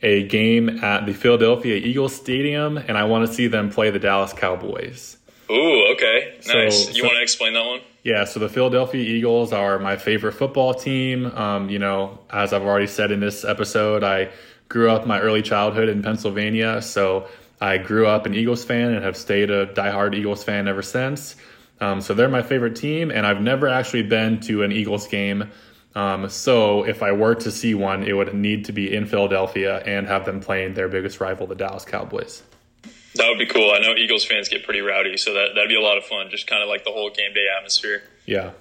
[0.03, 3.99] a game at the Philadelphia Eagles Stadium, and I want to see them play the
[3.99, 5.18] Dallas Cowboys.
[5.51, 6.89] Ooh, okay, So- nice.
[6.89, 7.81] you so- want to explain that one?
[8.03, 11.27] Yeah, so the Philadelphia Eagles are my favorite football team.
[11.35, 14.29] Um, you know, as I've already said in this episode, I
[14.69, 17.27] grew up my early childhood in Pennsylvania, so
[17.61, 21.37] I grew up an Eagles fan and have stayed a diehard Eagles fan ever since.
[21.81, 25.51] Um, so they're my favorite team, and I've never actually been to an Eagles game.
[25.95, 29.83] Um, so if I were to see one, it would need to be in Philadelphia
[29.87, 32.43] and have them playing their biggest rival, the Dallas Cowboys.
[33.17, 33.71] That would be cool.
[33.71, 36.31] I know Eagles fans get pretty rowdy, so that that'd be a lot of fun.
[36.31, 38.03] Just kind of like the whole game day atmosphere.
[38.27, 38.53] Yeah.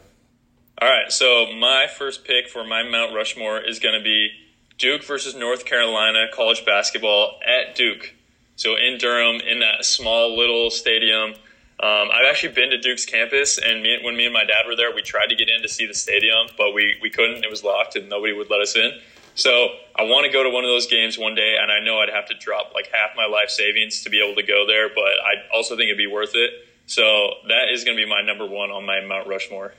[0.81, 4.31] All right, so my first pick for my Mount Rushmore is going to be
[4.77, 8.13] Duke versus North Carolina college basketball at Duke.
[8.55, 11.35] So in Durham, in that small little stadium.
[11.79, 14.75] Um, I've actually been to Duke's campus, and me, when me and my dad were
[14.75, 17.43] there, we tried to get in to see the stadium, but we, we couldn't.
[17.43, 18.91] It was locked, and nobody would let us in.
[19.35, 21.99] So I want to go to one of those games one day, and I know
[21.99, 24.89] I'd have to drop like half my life savings to be able to go there,
[24.89, 26.51] but I also think it'd be worth it.
[26.85, 29.73] So that is going to be my number one on my Mount Rushmore.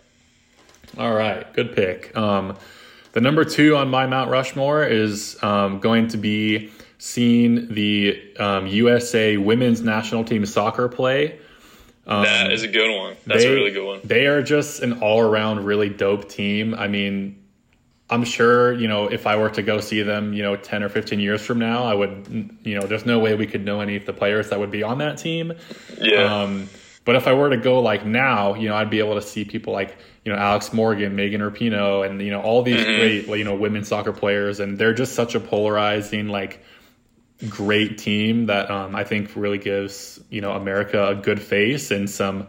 [0.99, 2.17] All right, good pick.
[2.17, 2.57] Um,
[3.13, 8.67] the number two on my Mount Rushmore is um, going to be seeing the um,
[8.67, 11.39] USA women's national team soccer play.
[12.07, 13.17] that is a good one.
[13.27, 14.01] That's they, a really good one.
[14.05, 16.75] They are just an all around really dope team.
[16.75, 17.44] I mean,
[18.11, 20.89] I'm sure, you know, if I were to go see them, you know, 10 or
[20.91, 23.97] 15 years from now, I would, you know, there's no way we could know any
[23.97, 25.55] of the players that would be on that team.
[25.99, 26.43] Yeah.
[26.43, 26.69] Um,
[27.05, 29.45] But if I were to go like now, you know, I'd be able to see
[29.45, 33.45] people like you know Alex Morgan, Megan Rapinoe, and you know all these great you
[33.45, 36.65] know women's soccer players, and they're just such a polarizing like
[37.49, 42.09] great team that um, I think really gives you know America a good face and
[42.09, 42.47] some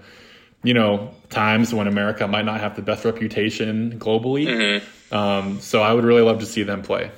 [0.64, 4.48] you know times when America might not have the best reputation globally.
[5.12, 7.12] Um, so I would really love to see them play.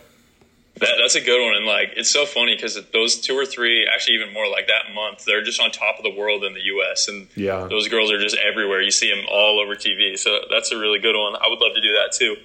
[0.79, 3.87] That, that's a good one, and like it's so funny because those two or three,
[3.91, 6.61] actually even more like that month, they're just on top of the world in the
[6.65, 7.07] U.S.
[7.07, 7.65] and Yeah.
[7.67, 8.81] those girls are just everywhere.
[8.81, 11.35] You see them all over TV, so that's a really good one.
[11.35, 12.35] I would love to do that too.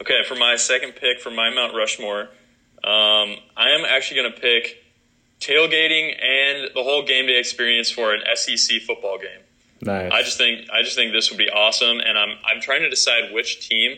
[0.00, 2.22] Okay, for my second pick for my Mount Rushmore,
[2.82, 4.82] um, I am actually going to pick
[5.40, 9.40] tailgating and the whole game day experience for an SEC football game.
[9.82, 10.10] Nice.
[10.12, 12.90] I just think I just think this would be awesome, and I'm I'm trying to
[12.90, 13.96] decide which team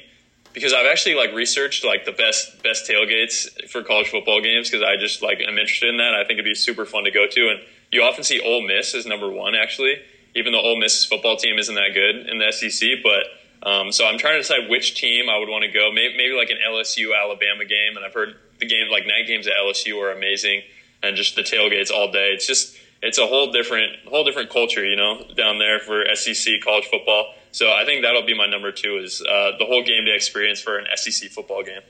[0.53, 4.83] because I've actually like researched like the best best tailgates for college football games because
[4.83, 6.15] I just like I'm interested in that.
[6.15, 7.61] I think it'd be super fun to go to, and
[7.93, 9.97] you often see Ole Miss as number one actually,
[10.35, 12.89] even though Ole Miss's football team isn't that good in the SEC.
[13.03, 15.91] But um, so I'm trying to decide which team I would want to go.
[15.93, 19.47] Maybe, maybe like an LSU Alabama game, and I've heard the game like night games
[19.47, 20.63] at LSU are amazing,
[21.03, 22.31] and just the tailgates all day.
[22.31, 26.61] It's just it's a whole different whole different culture, you know, down there for SEC
[26.63, 27.35] college football.
[27.53, 30.61] So I think that'll be my number two is uh, the whole game day experience
[30.61, 31.81] for an SEC football game.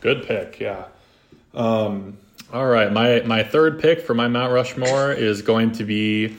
[0.00, 0.86] Good pick, yeah.
[1.54, 2.18] Um,
[2.52, 6.36] all right, my my third pick for my Mount Rushmore is going to be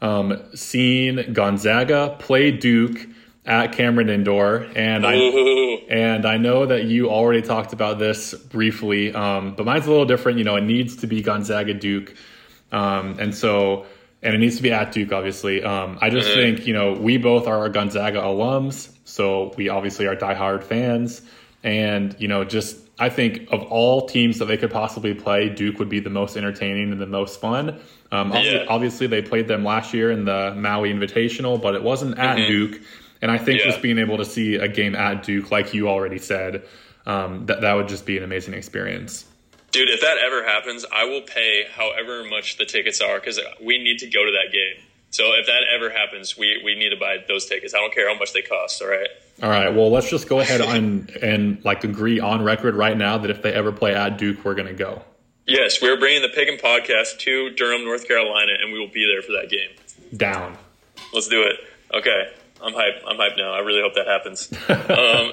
[0.00, 3.06] um, seeing Gonzaga play Duke
[3.44, 5.78] at Cameron Indoor, and I Ooh.
[5.88, 10.06] and I know that you already talked about this briefly, um, but mine's a little
[10.06, 10.38] different.
[10.38, 12.14] You know, it needs to be Gonzaga Duke,
[12.72, 13.86] um, and so
[14.24, 15.62] and it needs to be at Duke, obviously.
[15.64, 20.16] Um, I just think you know we both are Gonzaga alums, so we obviously are
[20.16, 21.22] diehard fans,
[21.62, 25.78] and you know just I think of all teams that they could possibly play, Duke
[25.78, 27.80] would be the most entertaining and the most fun.
[28.12, 28.64] Um, obvi- Yeah.
[28.68, 32.80] Obviously, they played them last year in the Maui Invitational, but it wasn't at Duke.
[33.22, 33.66] And I think Yeah.
[33.66, 36.62] just being able to see a game at Duke, like you already said,
[37.06, 39.24] um, that that would just be an amazing experience.
[39.72, 43.78] Dude, if that ever happens, I will pay however much the tickets are because we
[43.78, 44.84] need to go to that game.
[45.10, 47.74] So if that ever happens, we, we need to buy those tickets.
[47.74, 48.80] I don't care how much they cost.
[48.80, 49.08] All right.
[49.42, 53.18] All right, well, let's just go ahead and and like agree on record right now
[53.18, 55.02] that if they ever play at Duke, we're gonna go
[55.46, 59.04] Yes, we're bringing the Pick and Podcast to Durham, North Carolina, and we will be
[59.12, 59.70] there for that game.
[60.16, 60.56] down.
[61.12, 61.56] Let's do it.
[61.92, 63.02] Okay, I'm hyped.
[63.06, 63.52] I'm hyped now.
[63.52, 64.52] I really hope that happens.
[64.68, 65.32] um,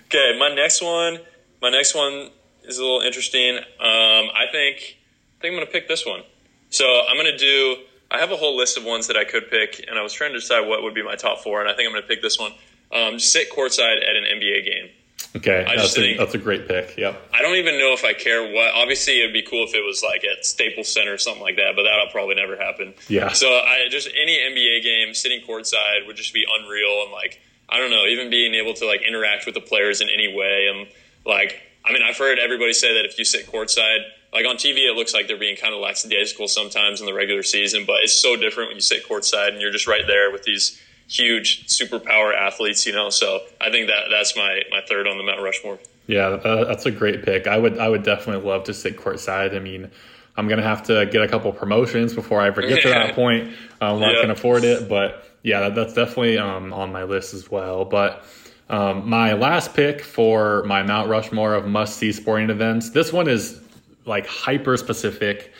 [0.06, 1.18] okay, my next one.
[1.60, 2.30] My next one
[2.66, 3.56] is a little interesting.
[3.56, 4.98] Um, I think.
[5.38, 6.22] I think I'm gonna pick this one.
[6.70, 7.76] So I'm gonna do.
[8.10, 10.32] I have a whole list of ones that I could pick, and I was trying
[10.32, 12.38] to decide what would be my top four, and I think I'm gonna pick this
[12.38, 12.52] one.
[12.92, 14.90] Um, sit courtside at an NBA game.
[15.36, 16.96] Okay, I that's just a, think- that's a great pick.
[16.96, 17.30] Yep.
[17.34, 18.72] I don't even know if I care what.
[18.74, 21.72] Obviously, it'd be cool if it was like at Staples Center or something like that,
[21.74, 22.94] but that'll probably never happen.
[23.08, 23.32] Yeah.
[23.32, 27.78] So I just any NBA game sitting courtside would just be unreal, and like I
[27.78, 30.86] don't know, even being able to like interact with the players in any way, and
[31.26, 33.98] like I mean, I've heard everybody say that if you sit courtside,
[34.32, 37.42] like on TV, it looks like they're being kind of lackadaisical sometimes in the regular
[37.42, 40.42] season, but it's so different when you sit courtside and you're just right there with
[40.44, 43.10] these huge superpower athletes, you know.
[43.10, 45.78] So I think that that's my my third on the Mount Rushmore.
[46.06, 47.46] Yeah, uh, that's a great pick.
[47.46, 49.54] I would I would definitely love to sit courtside.
[49.54, 49.90] I mean,
[50.36, 53.52] I'm gonna have to get a couple promotions before I ever get to that point
[53.80, 54.20] um, I Yeah.
[54.22, 54.88] can afford it.
[54.88, 57.84] But yeah, that, that's definitely um, on my list as well.
[57.84, 58.24] But
[58.68, 62.90] um, my last pick for my Mount Rushmore of must see sporting events.
[62.90, 63.60] This one is
[64.06, 65.52] like hyper specific.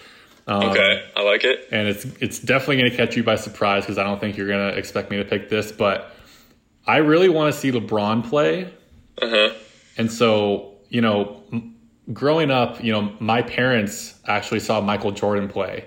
[0.47, 1.69] Um, Okay, I like it.
[1.73, 4.47] and it's it's definitely going to catch you by surprise because I don't think you're
[4.47, 6.15] going to expect me to pick this, but
[6.87, 8.73] I really want to see LeBron play.
[9.21, 9.55] Uh huh.
[9.97, 11.77] And so, you know, m-
[12.13, 15.87] growing up, you know, my parents actually saw Michael Jordan play.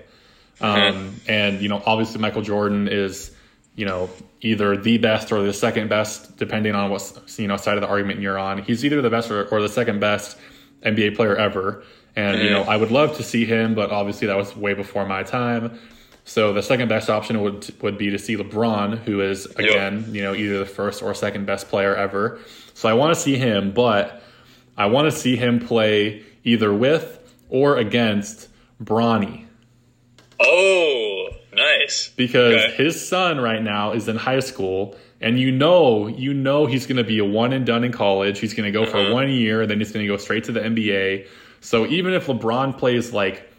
[0.60, 3.30] Um, and, you know, obviously Michael Jordan is,
[3.78, 4.10] you know,
[4.40, 7.86] either the best or the second best, depending on what, you know, side of the
[7.86, 8.58] argument you're on.
[8.58, 10.36] He's either the best or, or the second best
[10.82, 11.84] NBA player ever.
[12.16, 12.70] And, you know, mm-hmm.
[12.70, 15.78] I would love to see him, but obviously that was way before my time.
[16.24, 20.22] So the second best option would would be to see LeBron, who is again, you
[20.22, 22.40] know, either the first or second best player ever.
[22.74, 24.22] So I want to see him, but
[24.76, 28.48] I want to see him play either with or against
[28.82, 29.46] Bronny
[30.40, 31.07] Oh,
[31.58, 32.10] nice.
[32.16, 32.74] because Okay.
[32.84, 36.96] his son right now is in high school and you know you know he's going
[36.96, 38.92] to be a one and done in college he's going to go Uh-huh.
[39.08, 41.26] for one year then he's going to go straight to the nba
[41.60, 43.50] so even if lebron plays like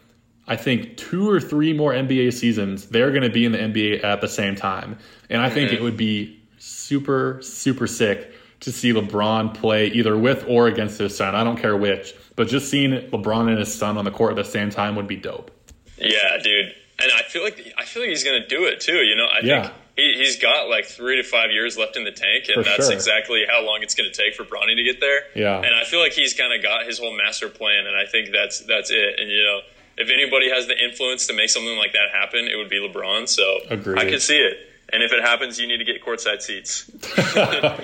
[0.48, 4.02] i think two or three more nba seasons they're going to be in the nba
[4.02, 4.96] at the same time
[5.28, 5.76] and i think Mm-hmm.
[5.76, 11.16] it would be super super sick to see lebron play either with or against his
[11.16, 14.30] son i don't care which but just seeing lebron and his son on the court
[14.30, 15.50] at the same time would be dope
[15.98, 16.74] Yeah, dude.
[17.02, 18.96] And I feel like I feel like he's gonna do it too.
[19.02, 19.62] You know, I Yeah.
[19.62, 22.62] think he, he's got like three to five years left in the tank, and For
[22.62, 22.92] that's sure.
[22.94, 25.22] exactly how long it's going to take for Bronny to get there.
[25.34, 25.56] Yeah.
[25.58, 28.30] and I feel like he's kind of got his whole master plan, and I think
[28.32, 29.18] that's that's it.
[29.20, 29.60] And you know,
[29.98, 33.28] if anybody has the influence to make something like that happen, it would be LeBron.
[33.28, 33.98] So Agreed.
[33.98, 34.58] I could see it.
[34.92, 36.90] And if it happens, you need to get courtside seats.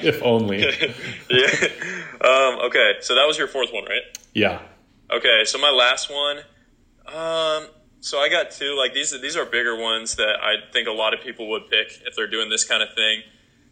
[0.02, 0.58] if only.
[1.30, 1.68] yeah.
[2.20, 4.02] Um, okay, so that was your fourth one, right?
[4.32, 4.60] Yeah.
[5.10, 6.38] Okay, so my last one.
[7.06, 7.66] Um,
[8.07, 8.76] so I got two.
[8.76, 11.88] Like these, these are bigger ones that I think a lot of people would pick
[12.07, 13.22] if they're doing this kind of thing.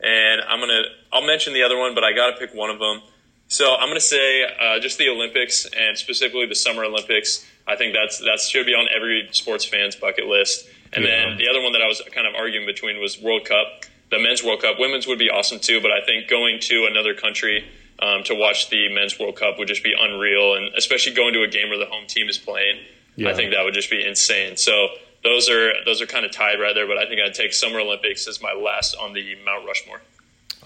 [0.00, 0.82] And I'm gonna,
[1.12, 3.00] I'll mention the other one, but I got to pick one of them.
[3.46, 7.46] So I'm gonna say uh, just the Olympics and specifically the Summer Olympics.
[7.66, 10.66] I think that's that should be on every sports fan's bucket list.
[10.92, 11.10] And Yeah.
[11.28, 14.18] then the other one that I was kind of arguing between was World Cup, the
[14.18, 14.80] men's World Cup.
[14.80, 17.64] Women's would be awesome too, but I think going to another country
[18.00, 21.42] um, to watch the men's World Cup would just be unreal, and especially going to
[21.42, 22.80] a game where the home team is playing.
[23.16, 23.30] Yeah.
[23.30, 24.56] I think that would just be insane.
[24.56, 24.88] So
[25.22, 27.80] those are those are kind of tied right there, but I think I'd take Summer
[27.80, 30.00] Olympics as my last on the Mount Rushmore.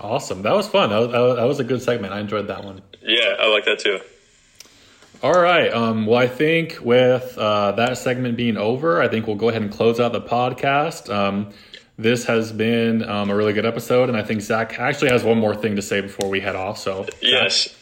[0.00, 0.42] Awesome.
[0.42, 0.90] That was fun.
[0.90, 2.12] That was, that was- a good segment.
[2.12, 2.82] I enjoyed that one.
[3.02, 4.00] Yeah, I like that too.
[5.22, 5.72] All right.
[5.72, 9.62] Um, well, I think with uh, that segment being over, I think we'll go ahead
[9.62, 11.12] and close out the podcast.
[11.12, 11.52] Um,
[11.98, 15.38] this has been um, a really good episode, and I think Zack actually has one
[15.38, 16.78] more thing to say before we head off.
[16.78, 17.06] So?
[17.20, 17.74] Yes.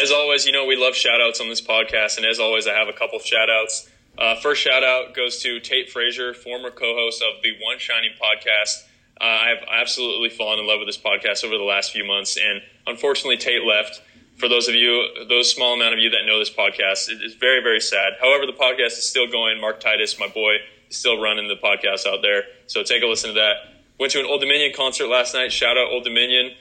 [0.00, 2.16] As always, you know, we love shout outs on this podcast.
[2.18, 3.88] And as always, I have a couple shout outs.
[4.16, 8.10] Uh, first shout out goes to Tate Frazier, former co host of the One Shining
[8.20, 8.84] podcast.
[9.20, 12.36] Uh, I have absolutely fallen in love with this podcast over the last few months.
[12.36, 14.02] And unfortunately, Tate left.
[14.36, 17.34] For those of you, those small amount of you that know this podcast, it is
[17.34, 18.12] very, very sad.
[18.20, 19.60] However, the podcast is still going.
[19.60, 22.44] Mark Titus, my boy, is still running the podcast out there.
[22.68, 23.56] So take a listen to that.
[23.98, 25.50] Went to an Old Dominion concert last night.
[25.50, 26.52] Shout out Old Dominion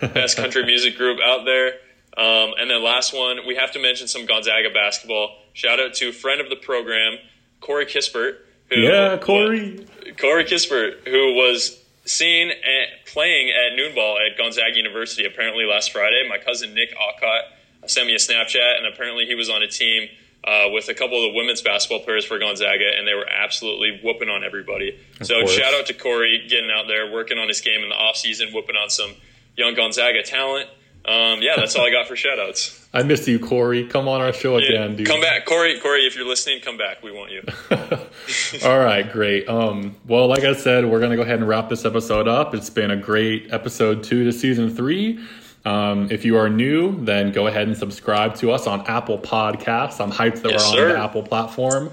[0.00, 1.74] best country music group out there.
[2.20, 5.38] Um, and then last one, we have to mention some Gonzaga basketball.
[5.54, 7.16] Shout out to friend of the program,
[7.60, 8.36] Corey Kispert.
[8.68, 9.86] Who, Yeah, Corey.
[10.18, 16.28] Corey Kispert, who was seen at, playing at Noonball at Gonzaga University apparently last Friday.
[16.28, 17.44] My cousin Nick Alcott
[17.86, 20.08] sent me a Snapchat, and apparently he was on a team
[20.44, 24.00] uh, with a couple of the women's basketball players for Gonzaga, and they were absolutely
[24.04, 24.98] whooping on everybody.
[25.22, 25.52] so course.
[25.52, 28.76] shout out to Corey getting out there, working on his game in the offseason, whooping
[28.76, 29.14] on some
[29.56, 30.68] young Gonzaga talent.
[31.10, 32.76] Um, yeah, that's all I got for shout outs.
[32.94, 33.86] I missed you, Corey.
[33.86, 35.06] Come on our show Yeah, again, dude.
[35.06, 35.78] come back, Corey.
[35.80, 37.02] Corey, if you're listening, come back.
[37.02, 37.42] We want you.
[38.68, 39.48] All right, great.
[39.48, 42.54] Um, well, like I said, we're gonna go ahead and wrap this episode up.
[42.54, 45.18] It's been a great episode two to season three.
[45.64, 50.00] Um, if you are new, then go ahead and subscribe to us on Apple Podcasts.
[50.00, 50.92] I'm hyped that Yes, we're on sir.
[50.94, 51.90] the Apple platform.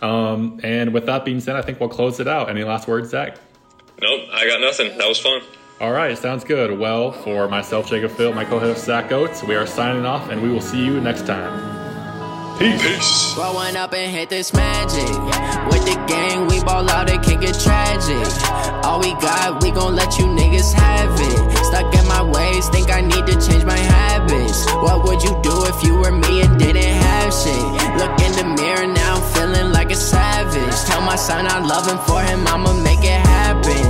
[0.00, 2.48] Um, and with that being said, I think we'll close it out.
[2.48, 3.36] Any last words, Zack?
[4.00, 4.96] nope, I got nothing.
[4.96, 5.42] That was fun.
[5.80, 6.78] All right, sounds good.
[6.78, 10.50] Well, for myself, Jacob Phil, my co-host Zack Oates, we are signing off, and we
[10.50, 12.58] will see you next time.
[12.58, 12.82] Peace.
[12.82, 13.34] Peace.
[13.38, 15.08] Rolling up and hit this magic.
[15.72, 18.28] With the gang, we ball out, it can get tragic.
[18.84, 21.64] All we got, we gon' let you niggas have it.
[21.64, 24.66] Stuck in my ways, think I need to change my habits.
[24.84, 27.64] What would you do if you were me and didn't have shit?
[27.96, 30.76] Look in the mirror now, I'm feeling like a savage.
[30.84, 33.89] Tell my son I love him for him, I'ma make it happen.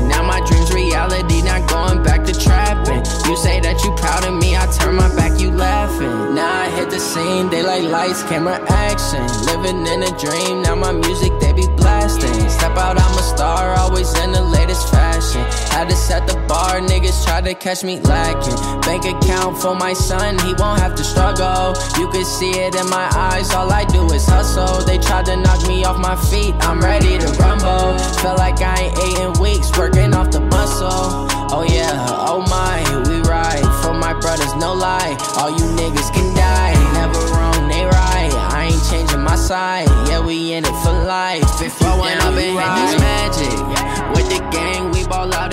[0.91, 2.99] Reality, not going back to trapping.
[3.31, 6.35] You say that you proud of me, I turn my back, you laughing.
[6.35, 9.23] Now I hit the scene, daylight lights, camera action.
[9.47, 12.35] Living in a dream, now my music they be blasting.
[12.51, 15.43] Step out, I'm a star, always in the latest fashion.
[15.71, 18.59] Had to set the bar, niggas try to catch me lacking.
[18.83, 21.71] Bank account for my son, he won't have to struggle.
[22.03, 24.85] You can see it in my eyes, all I do is hustle.
[24.85, 27.97] They tried to knock me off my feet, I'm ready to rumble.
[28.19, 30.80] Feel like I ain't ate in weeks, working off the muscle.
[30.83, 35.17] Oh yeah, oh my, we ride for my brothers, no lie.
[35.37, 38.33] All you niggas can die, never wrong, they right.
[38.33, 41.45] I ain't changing my side, yeah, we in it for life.
[41.61, 45.53] If you Rolling up hit this magic, with the gang, we ball out,